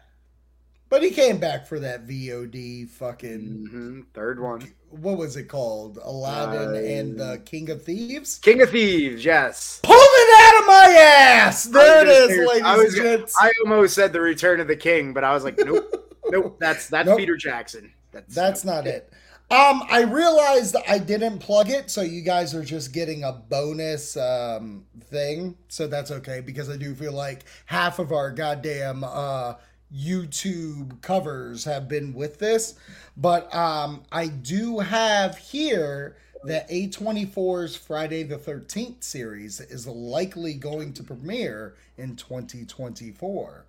[0.89, 5.97] But he came back for that VOD fucking hmm Third one, what was it called?
[6.03, 8.39] Aladdin Uh, and the King of Thieves?
[8.41, 9.25] King of Thieves.
[9.25, 11.65] Yes, Pull it out of my ass!
[11.67, 13.37] There it is, I was is, gonna say- ladies I was and gents.
[13.41, 16.57] I almost said the Return of the King, but I was like, nope, nope.
[16.59, 17.19] That's that's Nope.
[17.21, 17.93] Peter Jackson.
[18.11, 19.09] That's That's not it.
[19.51, 24.17] Um, I realized I didn't plug it, so you guys are just getting a bonus
[24.17, 25.57] um thing.
[25.69, 29.55] So that's okay because I do feel like half of our goddamn uh
[29.95, 32.75] YouTube covers have been with this.
[33.17, 40.93] But um I do have here that A24's Friday the 13th series is likely going
[40.95, 43.67] to premiere in 2024.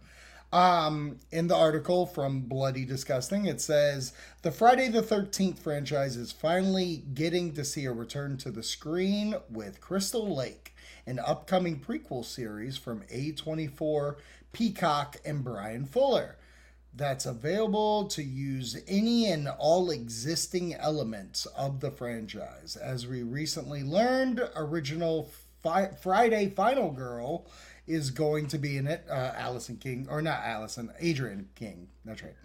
[0.55, 6.31] Um, in the article from Bloody Disgusting, it says the Friday the 13th franchise is
[6.31, 10.73] finally getting to see a return to the screen with Crystal Lake,
[11.05, 14.15] an upcoming prequel series from A24,
[14.53, 16.37] Peacock, and Bryan Fuller.
[16.93, 22.77] That's available to use any and all existing elements of the franchise.
[22.81, 25.29] As we recently learned, original
[25.61, 27.45] fi- Friday Final Girl
[27.87, 29.05] is going to be in it.
[29.09, 31.87] Uh, Allison King, or not Allison, Adrienne King.
[32.03, 32.35] That's right.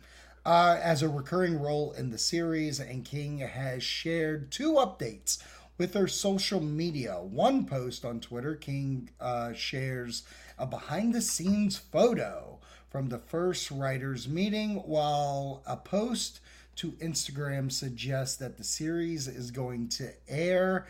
[0.44, 5.42] Uh, as a recurring role in the series, and King has shared two updates
[5.76, 7.14] with her social media.
[7.20, 10.24] One post on Twitter, King uh, shares
[10.58, 12.58] a behind the scenes photo
[12.90, 16.40] from the first writers' meeting, while a post
[16.76, 20.86] to Instagram suggests that the series is going to air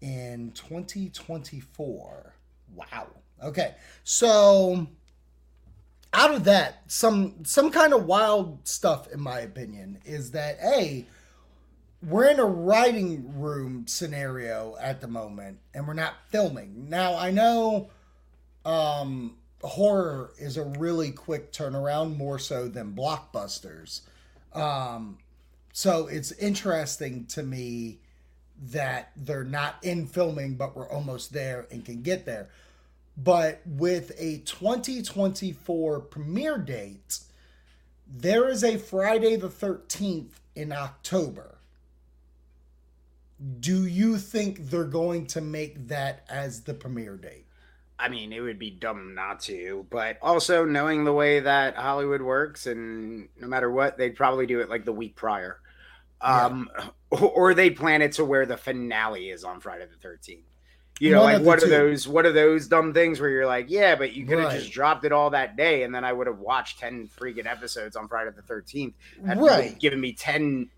[0.00, 2.34] in 2024.
[2.74, 3.08] Wow.
[3.42, 3.74] Okay,
[4.04, 4.86] so
[6.12, 11.04] out of that, some some kind of wild stuff, in my opinion, is that a
[12.02, 16.88] we're in a writing room scenario at the moment, and we're not filming.
[16.88, 17.90] Now I know
[18.64, 24.02] um, horror is a really quick turnaround, more so than blockbusters.
[24.52, 25.18] Um,
[25.72, 27.98] so it's interesting to me
[28.70, 32.48] that they're not in filming, but we're almost there and can get there.
[33.20, 37.18] But with a 2024 premiere date,
[38.06, 41.58] there is a Friday the 13th in October.
[43.58, 47.46] Do you think they're going to make that as the premiere date?
[47.98, 52.22] I mean, it would be dumb not to, but also knowing the way that Hollywood
[52.22, 55.58] works, and no matter what, they'd probably do it like the week prior.
[56.20, 57.18] Um, yeah.
[57.18, 60.42] or they'd plan it to where the finale is on Friday the 13th.
[61.00, 61.70] You know, One like what are two.
[61.70, 64.58] those what are those dumb things where you're like, yeah, but you could have right.
[64.58, 67.94] just dropped it all that day and then I would have watched 10 freaking episodes
[67.96, 68.94] on Friday the 13th.
[69.26, 69.78] and right.
[69.78, 70.68] given me 10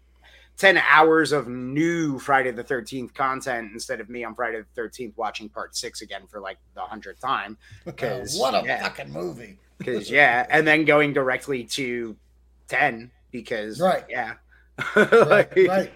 [0.59, 5.17] 10 hours of new Friday the 13th content instead of me on Friday the 13th
[5.17, 7.57] watching part 6 again for like the 100th time
[7.97, 8.83] cuz what a yeah.
[8.83, 9.59] fucking movie.
[9.83, 12.15] cuz yeah, and then going directly to
[12.69, 14.05] 10 because right.
[14.09, 14.35] yeah.
[14.97, 15.93] like, right, right.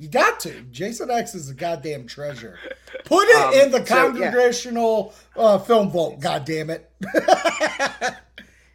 [0.00, 0.62] You got to.
[0.70, 2.58] Jason X is a goddamn treasure.
[3.04, 5.42] Put it um, in the congregational so, yeah.
[5.42, 6.20] uh, film vault.
[6.20, 6.90] God damn it!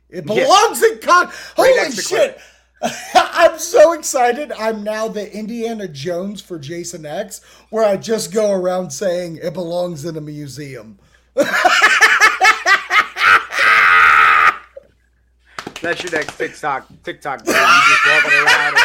[0.08, 0.90] it belongs yeah.
[0.90, 1.32] in con.
[1.56, 2.40] Holy shit!
[3.16, 4.52] I'm so excited.
[4.52, 9.56] I'm now the Indiana Jones for Jason X, where I just go around saying it
[9.56, 11.00] belongs in a museum.
[15.82, 16.88] That's your next TikTok.
[17.04, 17.46] TikTok.
[17.46, 17.54] Bro.
[17.54, 18.76] You just walking around.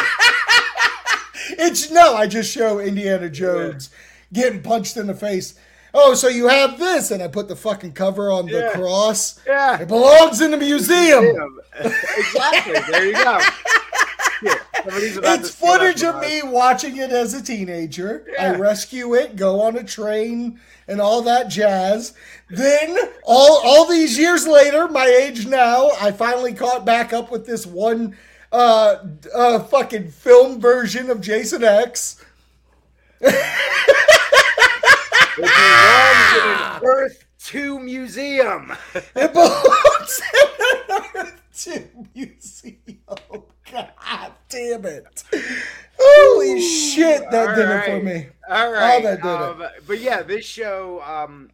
[1.57, 3.89] It's no, I just show Indiana Jones
[4.31, 4.43] yeah.
[4.43, 5.55] getting punched in the face.
[5.93, 9.39] Oh, so you have this, and I put the fucking cover on the cross.
[9.45, 11.23] Yeah, it belongs in the museum.
[11.23, 11.59] museum.
[12.17, 12.79] exactly.
[12.91, 13.39] There you go.
[14.43, 18.25] Yeah, it's footage of me watching it as a teenager.
[18.31, 18.53] Yeah.
[18.53, 22.13] I rescue it, go on a train, and all that jazz.
[22.49, 27.45] Then, all all these years later, my age now, I finally caught back up with
[27.45, 28.17] this one
[28.51, 28.97] uh,
[29.33, 32.23] uh, fucking film version of Jason X.
[33.21, 33.43] it
[36.83, 38.73] Earth 2 museum.
[38.93, 40.49] it belongs in
[40.95, 42.77] an Earth 2 museum.
[43.71, 45.23] God damn it.
[45.97, 47.89] Holy shit, that All did right.
[47.89, 48.27] it for me.
[48.49, 48.99] All right.
[48.99, 49.83] Oh, that did um, it.
[49.87, 51.51] But yeah, this show, um,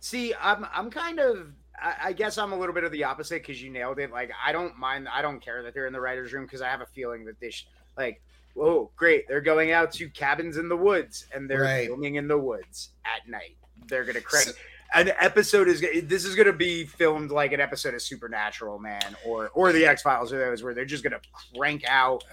[0.00, 3.62] see, I'm I'm kind of I, guess I'm a little bit of the opposite because
[3.62, 4.10] you nailed it.
[4.10, 6.68] Like, I don't mind, I don't care that they're in the writer's room because I
[6.68, 8.22] have a feeling that they should, like,
[8.54, 9.26] whoa, great.
[9.28, 11.86] They're going out to cabins in the woods and they're right.
[11.86, 13.56] filming in the woods at night.
[13.86, 14.48] They're going to crank.
[14.48, 14.52] So,
[14.94, 19.16] an episode is this is going to be filmed like an episode of Supernatural, man,
[19.24, 21.20] or or the X Files or those where they're just going to
[21.56, 22.24] crank out.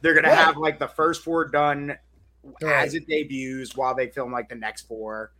[0.00, 1.98] They're going to have like the first four done
[2.62, 2.84] right.
[2.84, 5.32] as it debuts while they film like the next four.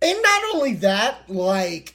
[0.00, 1.94] And not only that, like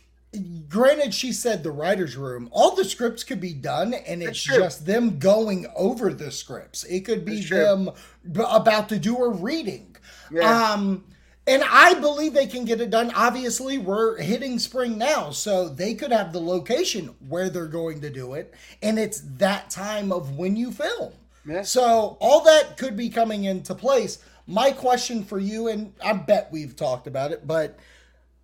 [0.67, 2.49] granted she said the writers room.
[2.51, 6.83] All the scripts could be done and it's just them going over the scripts.
[6.83, 7.91] It could be them
[8.35, 9.95] about to do a reading.
[10.29, 10.73] Yeah.
[10.73, 11.05] um
[11.47, 13.11] and i believe they can get it done.
[13.15, 18.09] Obviously we're hitting spring now so they could have the location where they're going to
[18.09, 21.13] do it and it's that time of when you film.
[21.45, 21.61] Yeah.
[21.61, 24.19] so all that could be coming into place.
[24.45, 27.79] My question for you and i bet we've talked about it but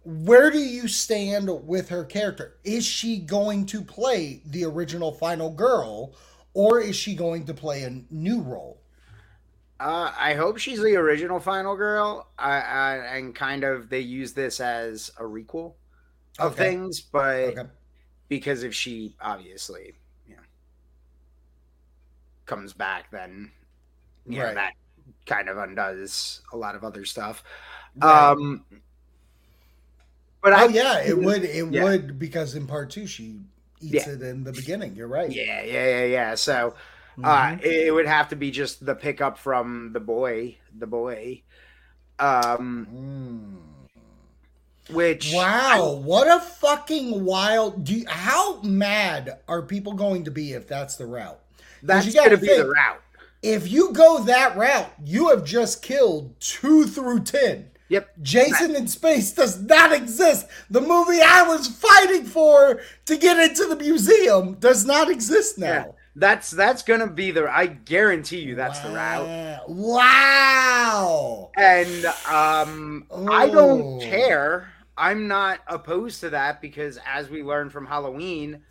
[0.03, 2.57] where do you stand with her character?
[2.63, 6.15] Is she going to play the original final girl,
[6.53, 8.81] or is she going to play a new role?
[9.79, 14.33] Uh, I hope she's the original final girl, uh, uh, and kind of they use
[14.33, 15.73] this as a requel
[16.39, 16.71] of okay.
[16.71, 17.01] things.
[17.01, 17.69] But okay.
[18.29, 19.93] because if she obviously,
[20.27, 20.41] you know,
[22.45, 23.51] comes back, then
[24.25, 24.73] you know that
[25.25, 27.43] kind of undoes a lot of other stuff.
[27.95, 28.31] Right.
[28.31, 28.65] Um,
[30.43, 31.43] but I oh yeah, it would.
[31.43, 31.83] It Yeah.
[31.83, 33.39] would because in part two she
[33.81, 34.13] eats Yeah.
[34.13, 34.95] it in the beginning.
[34.95, 35.31] You're right.
[35.31, 36.35] Yeah, yeah, yeah, yeah.
[36.35, 36.75] So
[37.23, 37.61] uh, Mhm.
[37.63, 41.41] it, it would have to be just the pickup from the boy, the boy.
[42.19, 42.87] Um,
[44.89, 44.93] Mm.
[44.93, 47.83] which Wow, what a fucking wild!
[47.85, 51.39] Do you, how mad are people going to be if that's the route?
[51.81, 53.01] that's you gotta going to be the route.
[53.41, 57.69] If you go that route, you have just killed two through ten.
[57.93, 58.09] Yep.
[58.23, 60.47] Jason in Space does not exist.
[60.69, 65.67] The movie I was fighting for to get into the museum does not exist Yeah.
[65.83, 65.95] now.
[66.15, 67.49] That's that's going to be the.
[67.49, 69.67] I guarantee you, that's the route.
[69.67, 71.51] Wow.
[71.57, 73.99] And um, I don't Oh.
[73.99, 74.69] care.
[74.97, 78.61] I'm not opposed to that because, as we learned from Halloween,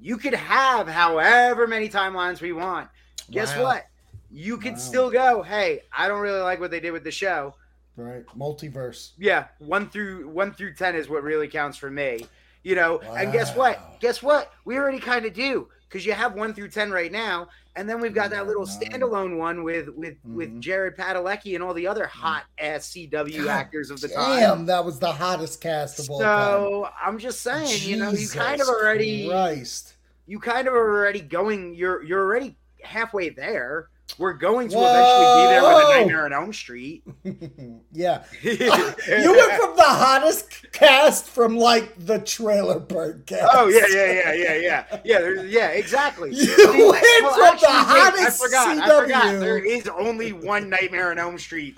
[0.00, 2.88] you could have however many timelines we want.
[3.30, 3.62] Guess Wow.
[3.64, 3.86] what?
[4.30, 4.78] You could Wow.
[4.78, 7.54] still go, hey, I don't really like what they did with the show.
[7.98, 8.24] Right.
[8.36, 9.10] Multiverse.
[9.18, 12.26] Yeah, one through one through ten is what really counts for me.
[12.62, 13.98] You know, and guess what?
[14.00, 14.52] Guess what?
[14.64, 18.00] We already kind of do because you have one through ten right now, and then
[18.00, 20.60] we've got that little standalone one with with with Mhm.
[20.60, 24.16] Jared Padalecki and all the other hot ass CW God actors of the Damn,
[24.58, 24.66] time.
[24.66, 26.28] that was the hottest cast of all time.
[26.28, 29.94] So I'm just saying, you know, you kind of already, Christ.
[30.26, 31.74] you kind of are already going.
[31.74, 33.88] You're you're already halfway there.
[34.16, 37.04] We're going to eventually be there with a Nightmare on Elm Street.
[37.92, 38.24] yeah.
[38.42, 43.48] you went from the hottest cast from like the trailer park cast.
[43.54, 45.18] Oh yeah, yeah, yeah, yeah, yeah, yeah.
[45.18, 46.30] There's, yeah, exactly.
[46.30, 48.78] You See, went well, from actually, the wait, hottest I forgot.
[48.78, 49.40] I forgot.
[49.40, 51.76] There is only one Nightmare on Elm Street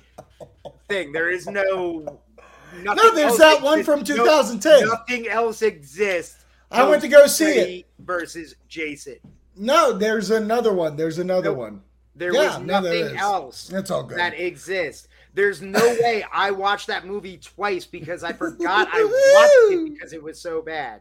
[0.88, 1.12] thing.
[1.12, 2.20] There is no.
[2.82, 4.06] No, there's that one exists.
[4.06, 4.86] from No- 2010.
[4.86, 6.36] nothing else exists.
[6.70, 7.44] I went to go see
[7.80, 7.86] it.
[7.98, 9.16] Versus Jason.
[9.56, 10.96] No, there's another one.
[10.96, 11.58] There's another Nope.
[11.58, 11.82] one.
[12.20, 14.18] There Yeah, was nothing else That's all good.
[14.18, 15.08] that exists.
[15.32, 19.02] There's no way I watched that movie twice because I forgot I
[19.72, 21.00] watched it because it was so bad.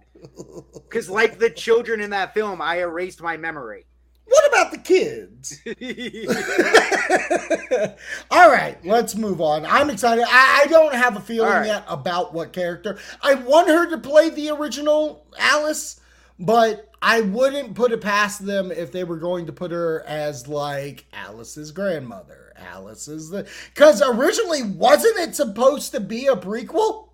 [0.73, 3.85] Because, like the children in that film, I erased my memory.
[4.27, 5.59] What about the kids?
[8.31, 9.65] All right, let's move on.
[9.65, 10.23] I'm excited.
[10.25, 11.65] I, I don't have a feeling right.
[11.65, 12.97] yet about what character.
[13.21, 15.99] I want her to play the original Alice,
[16.39, 20.47] but I wouldn't put it past them if they were going to put her as
[20.47, 22.53] like Alice's grandmother.
[22.57, 27.09] Alice is the because originally wasn't it supposed to be a prequel?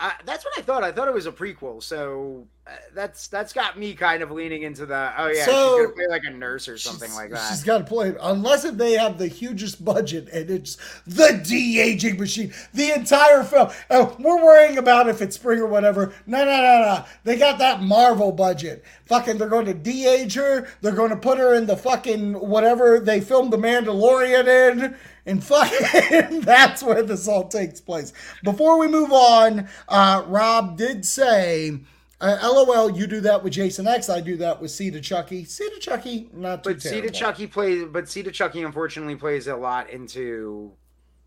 [0.00, 0.84] Uh, that's what I thought.
[0.84, 2.46] I thought it was a prequel, so
[2.94, 6.06] that's that's got me kind of leaning into the oh yeah, So- she's gonna play
[6.08, 7.48] like a nurse or something like that.
[7.48, 10.76] She's got to play unless if they have the hugest budget and it's
[11.06, 12.52] the de aging machine.
[12.74, 13.70] The entire film.
[13.90, 16.12] Oh, we're worrying about if it's spring or whatever.
[16.26, 17.04] No, no, no, no.
[17.24, 18.84] They got that Marvel budget.
[19.06, 20.68] Fucking, they're going to de age her.
[20.80, 24.96] They're going to put her in the fucking whatever they filmed the Mandalorian in.
[25.24, 28.12] And fucking, that's where this all takes place.
[28.44, 31.78] Before we move on, uh, Rob did say.
[32.20, 34.08] Uh, LOL, you do that with Jason X.
[34.08, 35.44] I do that with Seed of Chucky.
[35.44, 37.18] Seed of Chucky, not too but Cedar terrible.
[37.18, 40.72] Chucky plays, but Seed of Chucky unfortunately plays a lot into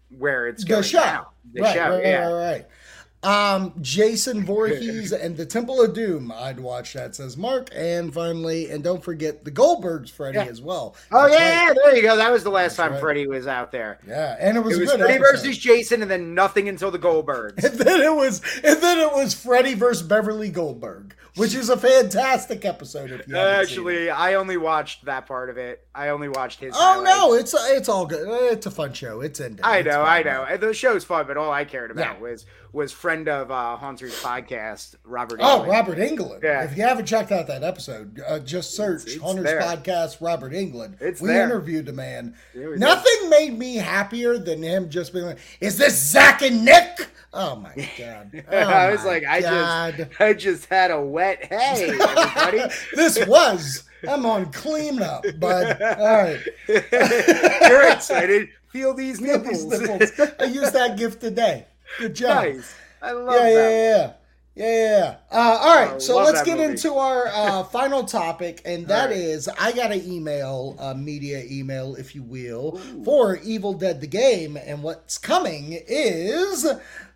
[0.10, 1.00] where it's the going show.
[1.00, 1.32] now.
[1.54, 2.28] The right, show, right, yeah.
[2.28, 2.68] right, right.
[3.24, 6.32] Um, Jason Voorhees and the Temple of Doom.
[6.36, 7.70] I'd watch that, says Mark.
[7.76, 10.46] And finally, and don't forget the Goldbergs Freddy Yeah.
[10.46, 10.96] as well.
[11.12, 11.78] Oh That's yeah, right.
[11.84, 12.16] there you go.
[12.16, 13.02] That was the last That's time right.
[13.02, 14.00] Freddy was out there.
[14.08, 15.32] yeah, and it was, It was good Freddy episode.
[15.34, 17.64] versus Jason, and then nothing until the Goldbergs.
[17.72, 21.78] And then it was, and then it was Freddy versus Beverly Goldberg, which is a
[21.78, 23.12] fantastic episode.
[23.12, 23.88] If you haven't seen it.
[23.90, 25.86] Actually, I only watched that part of it.
[25.94, 26.74] I only watched his.
[26.76, 27.10] oh highlights.
[27.20, 28.28] no, it's it's all good.
[28.52, 29.22] It's a fun show.
[29.22, 29.62] It's ended.
[29.64, 30.28] I know, fine.
[30.28, 30.44] I know.
[30.50, 32.22] And The show's fun, but all I cared about Yeah.
[32.22, 35.40] was was friend of uh, Haunter's podcast, Robert.
[35.40, 35.66] Englund.
[35.66, 35.70] Oh.
[35.70, 36.42] Robert Englund.
[36.44, 36.64] Yeah.
[36.64, 39.62] If you haven't checked out that episode, uh, just search It's- it's Hunter's there.
[39.62, 41.02] podcast, Robert Englund.
[41.02, 41.44] It's we there.
[41.44, 42.36] interviewed the man.
[42.56, 47.56] Nothing made me happier than him just being like, "Is this Zak and Nick?" Oh
[47.56, 48.44] my god!
[48.52, 49.96] Oh I was like, I God.
[49.98, 52.74] just, I just had a wet hey, everybody.
[52.96, 53.84] this was.
[54.08, 56.40] I'm on cleanup, but all right.
[56.68, 58.50] You're excited.
[58.70, 59.70] Feel these Feel nipples.
[59.70, 60.12] these nipples.
[60.40, 61.66] I used that gift today.
[62.00, 62.46] Good job.
[62.46, 62.76] nice.
[63.02, 63.52] I love yeah, that.
[63.52, 64.14] yeah, yeah.
[64.54, 65.16] Yeah, yeah, yeah.
[65.32, 66.72] Uh, all right, I so let's get movie.
[66.72, 69.16] into our uh, final topic, and that right.
[69.16, 74.08] is I got an email, a media email, if you will, for Evil Dead the
[74.08, 76.68] Game, and what's coming is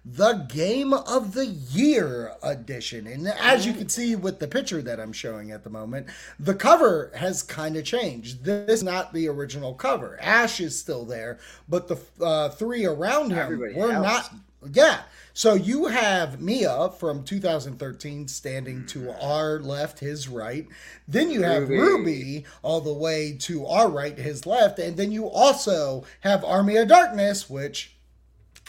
[0.05, 3.05] the Game of the Year edition.
[3.05, 6.07] And as you can see with the picture that I'm showing at the moment,
[6.39, 8.45] the cover has kind of changed.
[8.45, 10.17] This is not the original cover.
[10.21, 14.05] Ash is still there, but the uh, three around him Everybody were else.
[14.05, 14.34] not
[14.72, 15.01] Yeah.
[15.34, 20.66] So you have Mia from 2013 standing to our left, his right.
[21.09, 21.78] Then you have Ruby.
[21.78, 24.80] Ruby all the way to our right, his left.
[24.80, 27.97] And then you also have Army of Darkness, which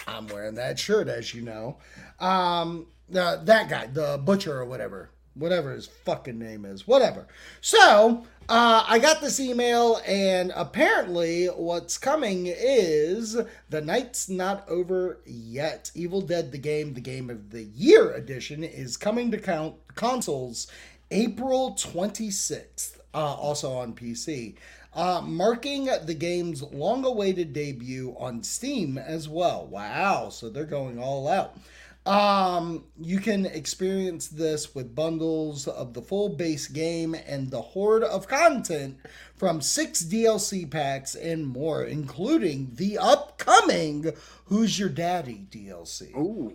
[0.09, 1.77] I'm wearing that shirt, as you know.
[2.19, 7.26] Um, uh, that guy, the butcher or whatever, whatever his fucking name is, whatever.
[7.61, 13.37] So uh, I got this email, and apparently, what's coming is
[13.68, 15.91] the night's not over yet.
[15.95, 20.68] Evil Dead: The Game, the Game of the Year edition, is coming to count consoles
[21.11, 24.55] April 26th, uh, also on PC.
[24.95, 29.66] Uh, marking the game's long awaited debut on Steam as well.
[29.66, 31.59] Wow, so they're going all out.
[32.07, 38.05] Um, you can experience this with bundles of the full base game and the horde
[38.05, 38.99] of content
[39.35, 44.13] from six DLC packs and more, including the upcoming
[44.45, 46.17] Who's Your Daddy DLC.
[46.17, 46.55] Ooh,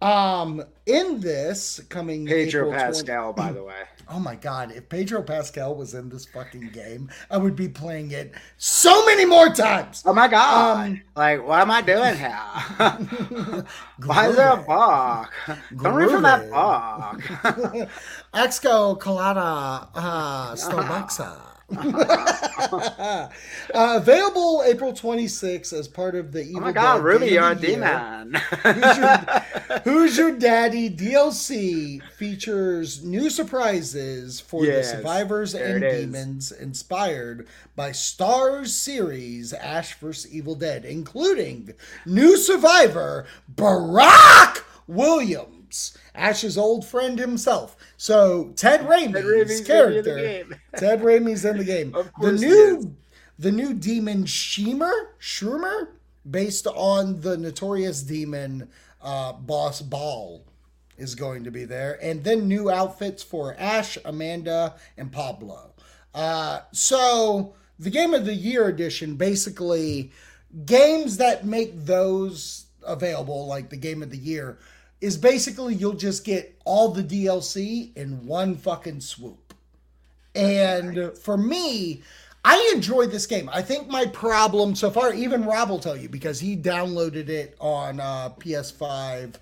[0.00, 3.74] Um, in this coming Pedro April 20 Pascal, by the way.
[4.10, 8.12] Oh my god, if Pedro Pascal was in this fucking game, I would be playing
[8.12, 10.02] it so many more times.
[10.06, 10.86] Oh my god!
[10.86, 12.30] Um, like, what am I doing here?
[14.06, 15.28] Why is there a bog?
[15.76, 17.20] Don't read from that bog.
[18.32, 21.57] Exco Colada uh, Starbucks.
[21.70, 23.28] Uh,
[23.74, 27.52] available April 26th as part of the Evil Oh my god, Dead Ruby, you're a
[27.52, 27.76] of the Year.
[27.76, 28.34] demon.
[28.62, 29.16] Who's your,
[29.84, 37.46] Who's Your Daddy DLC features new surprises for Yes, the survivors and demons inspired
[37.76, 40.32] by Starz series Ash vs.
[40.32, 41.72] Evil Dead, including
[42.06, 45.57] new survivor Brock Williams,
[46.14, 47.76] Ash's old friend himself.
[47.96, 50.44] So Ted Raimi's, Ted Raimi's character.
[50.76, 51.96] Ted Raimi's in the game.
[52.20, 52.96] The new
[53.38, 55.88] the new demon Shemer, Schumer,
[56.28, 58.68] based on the notorious demon
[59.00, 60.42] uh, boss Baal,
[60.96, 65.72] is going to be there, and then new outfits for Ash, Amanda, and Pablo.
[66.12, 70.10] Uh, so the game of the year edition, basically,
[70.64, 74.58] games that make those available, like the game of the year,
[75.00, 79.54] is basically you'll just get all the DLC in one fucking swoop.
[80.34, 82.02] And for me,
[82.44, 83.50] I enjoy this game.
[83.52, 87.56] I think my problem so far, even Rob will tell you because he downloaded it
[87.60, 89.34] on uh, PS5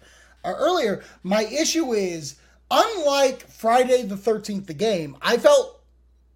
[0.45, 1.05] uh, earlier.
[1.23, 2.37] My issue is,
[2.71, 5.83] unlike Friday the 13th, the game, I felt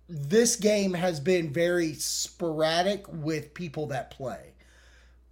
[0.09, 4.53] this game has been very sporadic with people that play.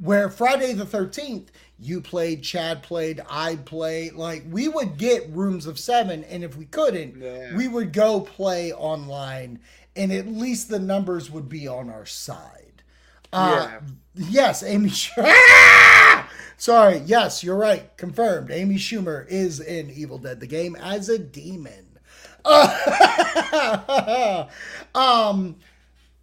[0.01, 4.15] Where Friday the 13th, you played, Chad played, I played.
[4.15, 7.57] Like, we would get rooms of seven, and if we couldn't, Yeah.
[7.57, 9.59] we would go play online,
[9.97, 12.83] and at least the numbers would be on our side.
[13.33, 13.81] Uh,
[14.15, 14.91] Yes, Amy.
[15.19, 16.29] Ah!
[16.57, 16.99] Sorry.
[17.07, 17.97] Yes, you're right.
[17.97, 18.51] Confirmed.
[18.51, 21.99] Amy Schumer is in Evil Dead, the game, as a demon.
[24.95, 25.57] um,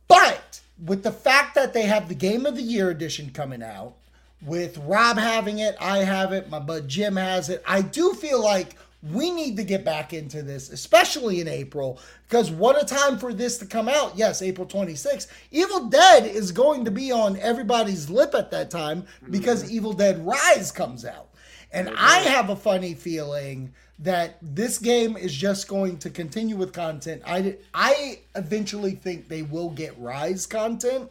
[0.07, 3.95] but with the fact that they have the Game of the Year edition coming out,
[4.41, 8.43] with Rob having it, I have it, my bud Jim has it, I do feel
[8.43, 8.76] like
[9.11, 13.34] we need to get back into this, especially in April, because what a time for
[13.34, 14.17] this to come out.
[14.17, 15.28] Yes, April 26th.
[15.51, 19.76] Evil Dead is going to be on everybody's lip at that time because mm-hmm.
[19.76, 21.30] Evil Dead Rise comes out.
[21.71, 26.74] And I have a funny feeling that this game is just going to continue with
[26.74, 27.22] content.
[27.26, 31.10] I, I eventually think they will get Rise content,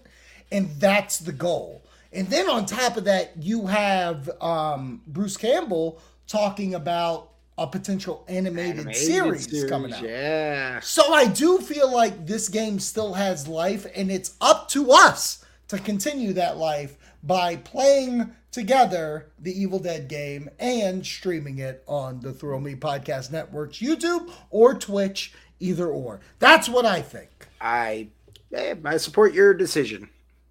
[0.52, 1.82] and that's the goal.
[2.12, 8.24] And then on top of that, you have um, Bruce Campbell talking about a potential
[8.28, 10.02] animated, Animated series, coming out.
[10.02, 10.80] Yeah.
[10.80, 15.44] So I do feel like this game still has life, and it's up to us
[15.68, 22.20] to continue that life by playing together the Evil Dead game and streaming it on
[22.20, 26.20] the Thrill Me Podcast Network's YouTube or Twitch, either or.
[26.38, 27.48] That's what I think.
[27.60, 28.08] I,
[28.52, 30.08] eh, I support your decision.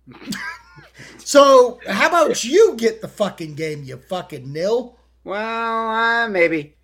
[1.19, 4.97] So, how about you get the fucking game, you fucking nil?
[5.24, 6.76] Well, uh, maybe.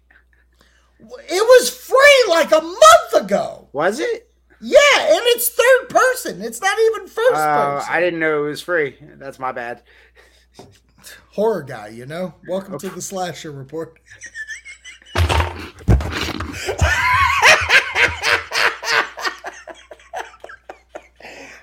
[1.00, 3.68] It was free like a month ago.
[3.74, 4.29] Was it?
[4.62, 6.42] Yeah, and it's third person.
[6.42, 7.90] It's not even first Uh, person.
[7.94, 8.98] I didn't know it was free.
[9.18, 9.84] That's my bad.
[11.32, 12.34] horror guy, you know?
[12.48, 14.00] Welcome to the slasher report.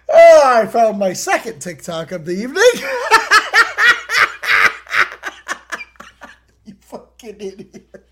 [0.09, 2.63] oh, I found my second TikTok of the evening.
[6.65, 8.06] you fucking idiot.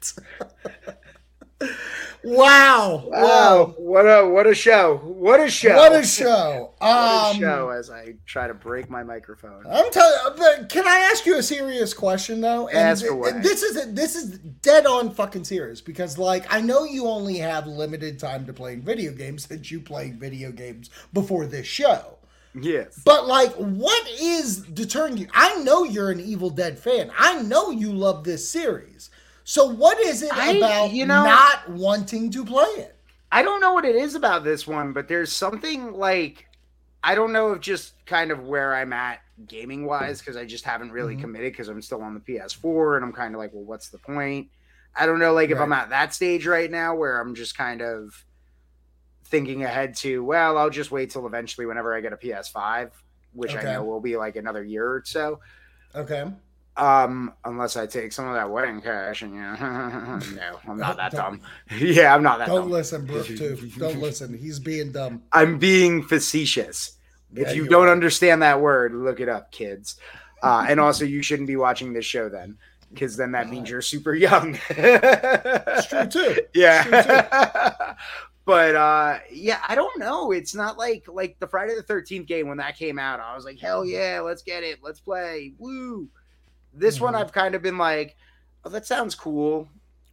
[2.24, 3.04] Wow.
[3.06, 4.96] Wow, what a what a show!
[5.04, 5.76] What a show!
[5.76, 6.72] What a show.
[6.78, 7.68] What a Um, show!
[7.70, 9.64] As I try to break my microphone.
[9.70, 10.36] I'm telling.
[10.36, 12.68] But can I ask you a serious question though?
[12.68, 13.32] And Ask away.
[13.40, 17.66] this is this is dead on fucking serious because like I know you only have
[17.66, 22.18] limited time to play video games since you played video games before this show.
[22.54, 23.00] Yes.
[23.04, 25.26] But like, what is deterring you?
[25.34, 27.10] I know you're an Evil Dead fan.
[27.18, 29.10] I know you love this series.
[29.44, 32.96] So what is it I- about you know- not wanting to play it?
[33.30, 36.46] I don't know what it is about this one, but there's something like
[37.06, 40.64] I don't know if just kind of where I'm at gaming wise because I just
[40.64, 41.20] haven't really Mhm.
[41.20, 43.98] committed because I'm still on the PS4 and I'm kind of like, well, what's the
[43.98, 44.48] point?
[44.96, 47.82] I don't know, like if I'm at that stage right now where I'm just kind
[47.82, 48.24] of
[49.26, 52.90] thinking ahead to, well, I'll just wait till eventually whenever I get a PS5,
[53.34, 53.68] which Okay.
[53.68, 55.40] I know will be like another year or so.
[55.94, 56.32] Okay.
[56.76, 61.12] Um, unless I take some of that wedding cash and yeah, no, I'm not that
[61.12, 61.40] dumb.
[61.78, 62.70] yeah, I'm not that Don't dumb.
[62.70, 63.26] listen, Brooke.
[63.26, 63.70] Too.
[63.78, 64.36] Don't listen.
[64.36, 65.22] He's being dumb.
[65.32, 66.96] I'm being facetious.
[67.32, 67.92] Yeah, if you you don't are.
[67.92, 69.96] understand that word, look it up, kids.
[70.42, 72.58] Uh, and also, you shouldn't be watching this show then,
[72.92, 74.58] because then that means you're super young.
[74.70, 76.40] It's true too.
[76.54, 77.94] yeah.
[78.44, 80.32] but uh, yeah, I don't know.
[80.32, 83.20] It's not like like the Friday the Thirteenth game when that came out.
[83.20, 86.08] I was like, hell yeah, let's get it, let's play, woo.
[86.74, 87.18] This one, Mhm.
[87.20, 88.16] I've kind of been like,
[88.64, 89.68] oh, that sounds cool,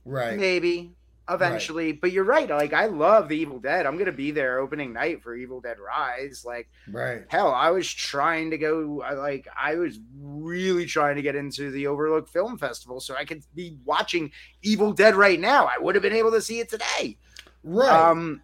[0.06, 0.38] Right.
[0.38, 0.94] maybe
[1.30, 1.92] eventually.
[1.94, 2.50] But you're right.
[2.50, 3.86] Like, I love the Evil Dead.
[3.86, 6.44] I'm gonna be there opening night for Evil Dead Rise.
[6.46, 7.24] Like, Right.
[7.30, 9.02] hell, I was trying to go.
[9.16, 13.44] Like, I was really trying to get into the Overlook Film Festival so I could
[13.56, 14.32] be watching
[14.62, 15.66] Evil Dead right now.
[15.66, 17.18] I would have been able to see it today.
[17.64, 17.90] Right.
[17.90, 18.42] Um,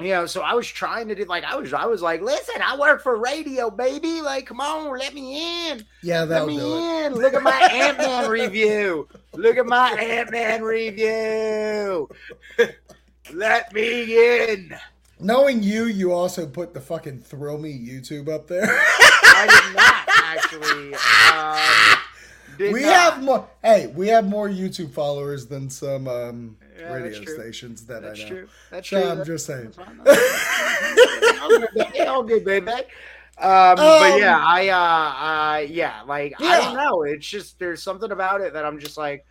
[0.00, 1.72] you know, so I was trying to do like I was.
[1.72, 4.22] I was like, listen, I work for radio, baby.
[4.22, 5.84] Like, come on, let me in.
[6.02, 7.14] yeah, Let that'll me in.
[7.14, 9.08] Look at my Ant Man review.
[9.34, 12.08] Look at my Ant Man review.
[13.32, 14.76] Let me in.
[15.20, 18.68] Knowing you, you also put the fucking Thrill Me YouTube up there.
[18.70, 20.94] I did not actually.
[20.94, 21.84] Um,
[22.58, 22.92] did we not.
[22.92, 23.48] have more.
[23.62, 28.16] Hey, we have more YouTube followers than some um, Yeah, radio stations that That's I
[28.22, 28.28] know.
[28.28, 28.48] true.
[28.70, 29.06] That's So true.
[29.10, 29.72] I'm That's just saying.
[31.38, 32.66] all good, baby.
[32.66, 32.82] Baby.
[33.40, 37.02] Um, but Um, yeah, I uh, uh yeah, like I don't know.
[37.02, 39.24] It's just there's something about it that I'm just like,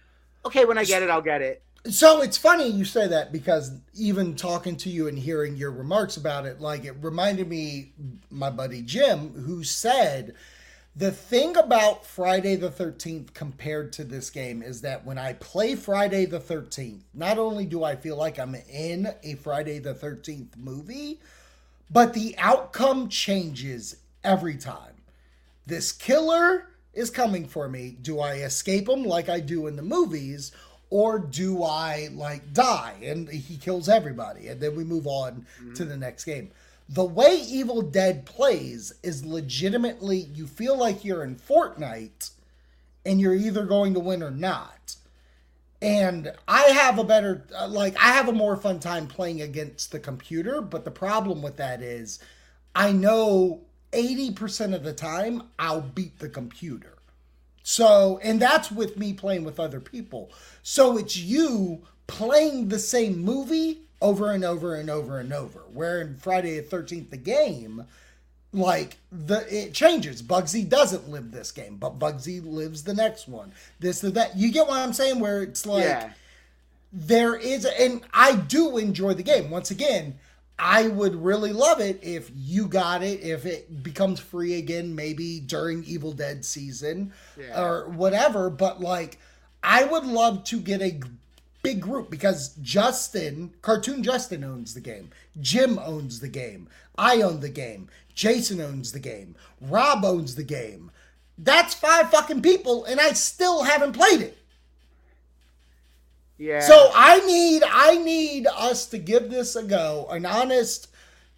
[0.46, 1.62] okay, when I get it, I'll get it.
[1.90, 6.18] So it's funny you say that because even talking to you and hearing your remarks
[6.18, 7.94] about it, like it reminded me,
[8.30, 10.36] my buddy Jim, who said
[10.98, 15.76] the thing about Friday the 13th compared to this game is that when I play
[15.76, 20.58] Friday the 13th, not only do I feel like I'm in a Friday the 13th
[20.58, 21.20] movie,
[21.92, 24.96] but the outcome changes every time.
[25.68, 27.96] This killer is coming for me.
[28.02, 30.52] Do I escape him like I do in the movies?
[30.90, 35.46] Or do I like die and he kills everybody and then we move on
[35.76, 36.50] to the next game?
[36.90, 42.32] The way Evil Dead plays is legitimately you feel like you're in Fortnite
[43.06, 44.96] and you're either going to win or not.
[45.82, 49.92] And I have a better, uh, like, I have a more fun time playing against
[49.92, 50.62] the computer.
[50.62, 52.20] But the problem with that is
[52.74, 53.62] I know
[53.92, 56.98] 80% of the time I'll beat the computer.
[57.64, 60.32] So, and that's with me playing with other people.
[60.64, 65.60] So it's you playing the same movie over and over and over and over.
[65.74, 67.86] Where in Friday the 13th, the game,
[68.54, 70.22] like the it changes.
[70.22, 73.52] Buggzy doesn't live this game, but Buggzy lives the next one.
[73.80, 74.38] This or that.
[74.38, 75.20] You get what I'm saying?
[75.20, 76.12] Where it's like yeah,
[76.94, 80.18] there is and i do enjoy the game once again
[80.58, 85.42] i would really love it if you got it if it becomes free again maybe
[85.42, 87.62] during evil dead season Yeah.
[87.62, 89.20] or whatever but like
[89.62, 90.98] i would love to get a
[91.68, 95.10] big group because justin cartoon justin owns the game.
[95.42, 96.70] Jim owns the game.
[96.98, 97.90] I own the game.
[98.16, 99.36] Jason owns the game.
[99.60, 100.92] Rob owns the game.
[101.38, 104.38] That's five fucking people and i still haven't played it.
[106.38, 106.62] Yeah.
[106.62, 110.88] so I need I need us to give this a go, an honest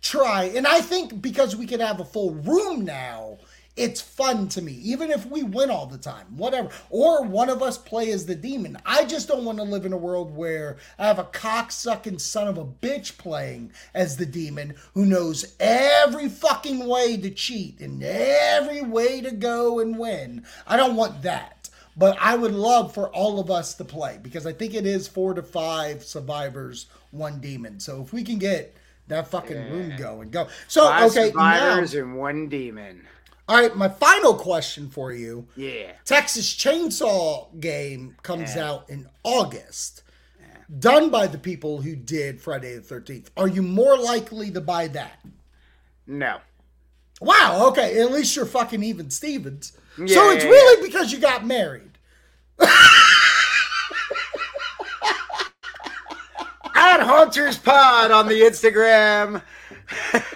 [0.02, 0.44] try.
[0.44, 3.40] And I think because we can have a full room now,
[3.80, 4.74] it's fun to me.
[4.74, 6.70] Even if we win all the time, whatever.
[6.90, 8.78] Or one of us play as the demon.
[8.86, 12.50] I just don't want to live in a world where I have a cocksucking son
[12.50, 18.04] of a bitch playing as the demon who knows every fucking way to cheat and
[18.04, 20.44] every way to go and win.
[20.68, 21.70] I don't want that.
[21.96, 25.08] But I would love for all of us to play because I think it is
[25.08, 27.80] four to five survivors, one demon.
[27.80, 28.76] So if we can get
[29.08, 30.48] that fucking room going, go.
[30.68, 33.06] So Five okay, now, survivors and one demon.
[33.50, 33.76] All right.
[33.76, 35.92] My final question for you: Yeah.
[36.06, 38.70] Texas Chainsaw game comes Yeah.
[38.70, 40.04] out in August.
[40.78, 44.88] done by the people who did Friday the 13th, are you more likely to buy
[44.88, 45.20] that?
[46.06, 46.42] No.
[47.22, 49.74] Wow, okay, at least you're fucking even Stevens.
[49.98, 51.98] Yeah, so it's yeah, really because you got married.
[56.76, 59.42] At Hunters Pod on the Instagram.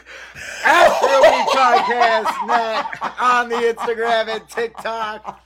[0.63, 2.85] Philly Podcast Net
[3.19, 5.41] on the Instagram and TikTok.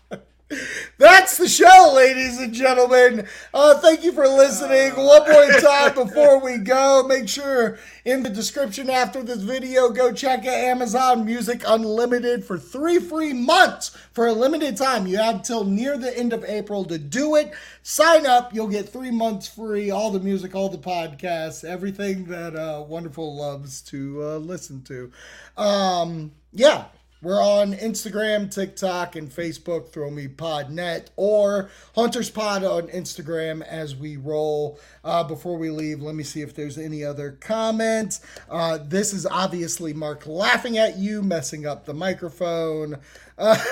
[0.97, 3.27] That's the show, ladies and gentlemen.
[3.53, 4.93] Uh, thank you for listening.
[4.95, 10.13] One more time before we go, make sure in the description after this video, go
[10.13, 15.05] check out Amazon Music Unlimited for three free months for a limited time.
[15.05, 17.53] You have till near the end of April to do it.
[17.83, 18.53] Sign up.
[18.53, 19.91] You'll get three months free.
[19.91, 25.11] All the music, all the podcasts, everything that uh, Wonderful loves to uh, listen to.
[25.57, 26.85] Um, yeah,
[27.21, 33.95] we're on Instagram, TikTok, and Facebook, Thrill Me Podnet, or Hunters Pod on Instagram as
[33.95, 34.79] we roll.
[35.03, 38.21] Uh, before we leave, let me see if there's any other comments.
[38.49, 42.97] Uh, this is obviously Mark laughing at you, messing up the microphone.
[43.37, 43.57] Uh,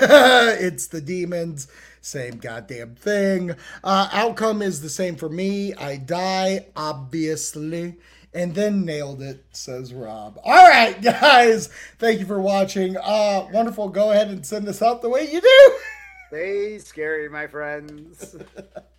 [0.58, 1.68] it's the demons.
[2.00, 3.52] Same goddamn thing.
[3.82, 5.74] Uh, outcome is the same for me.
[5.74, 7.96] I die, obviously.
[8.36, 10.38] And then nailed it, says Rob.
[10.44, 11.70] All right, guys.
[11.98, 12.98] Thank you for watching.
[12.98, 13.88] Uh, wonderful.
[13.88, 15.78] Go ahead and send us out the way you do.
[16.28, 18.36] Stay scary, my friends.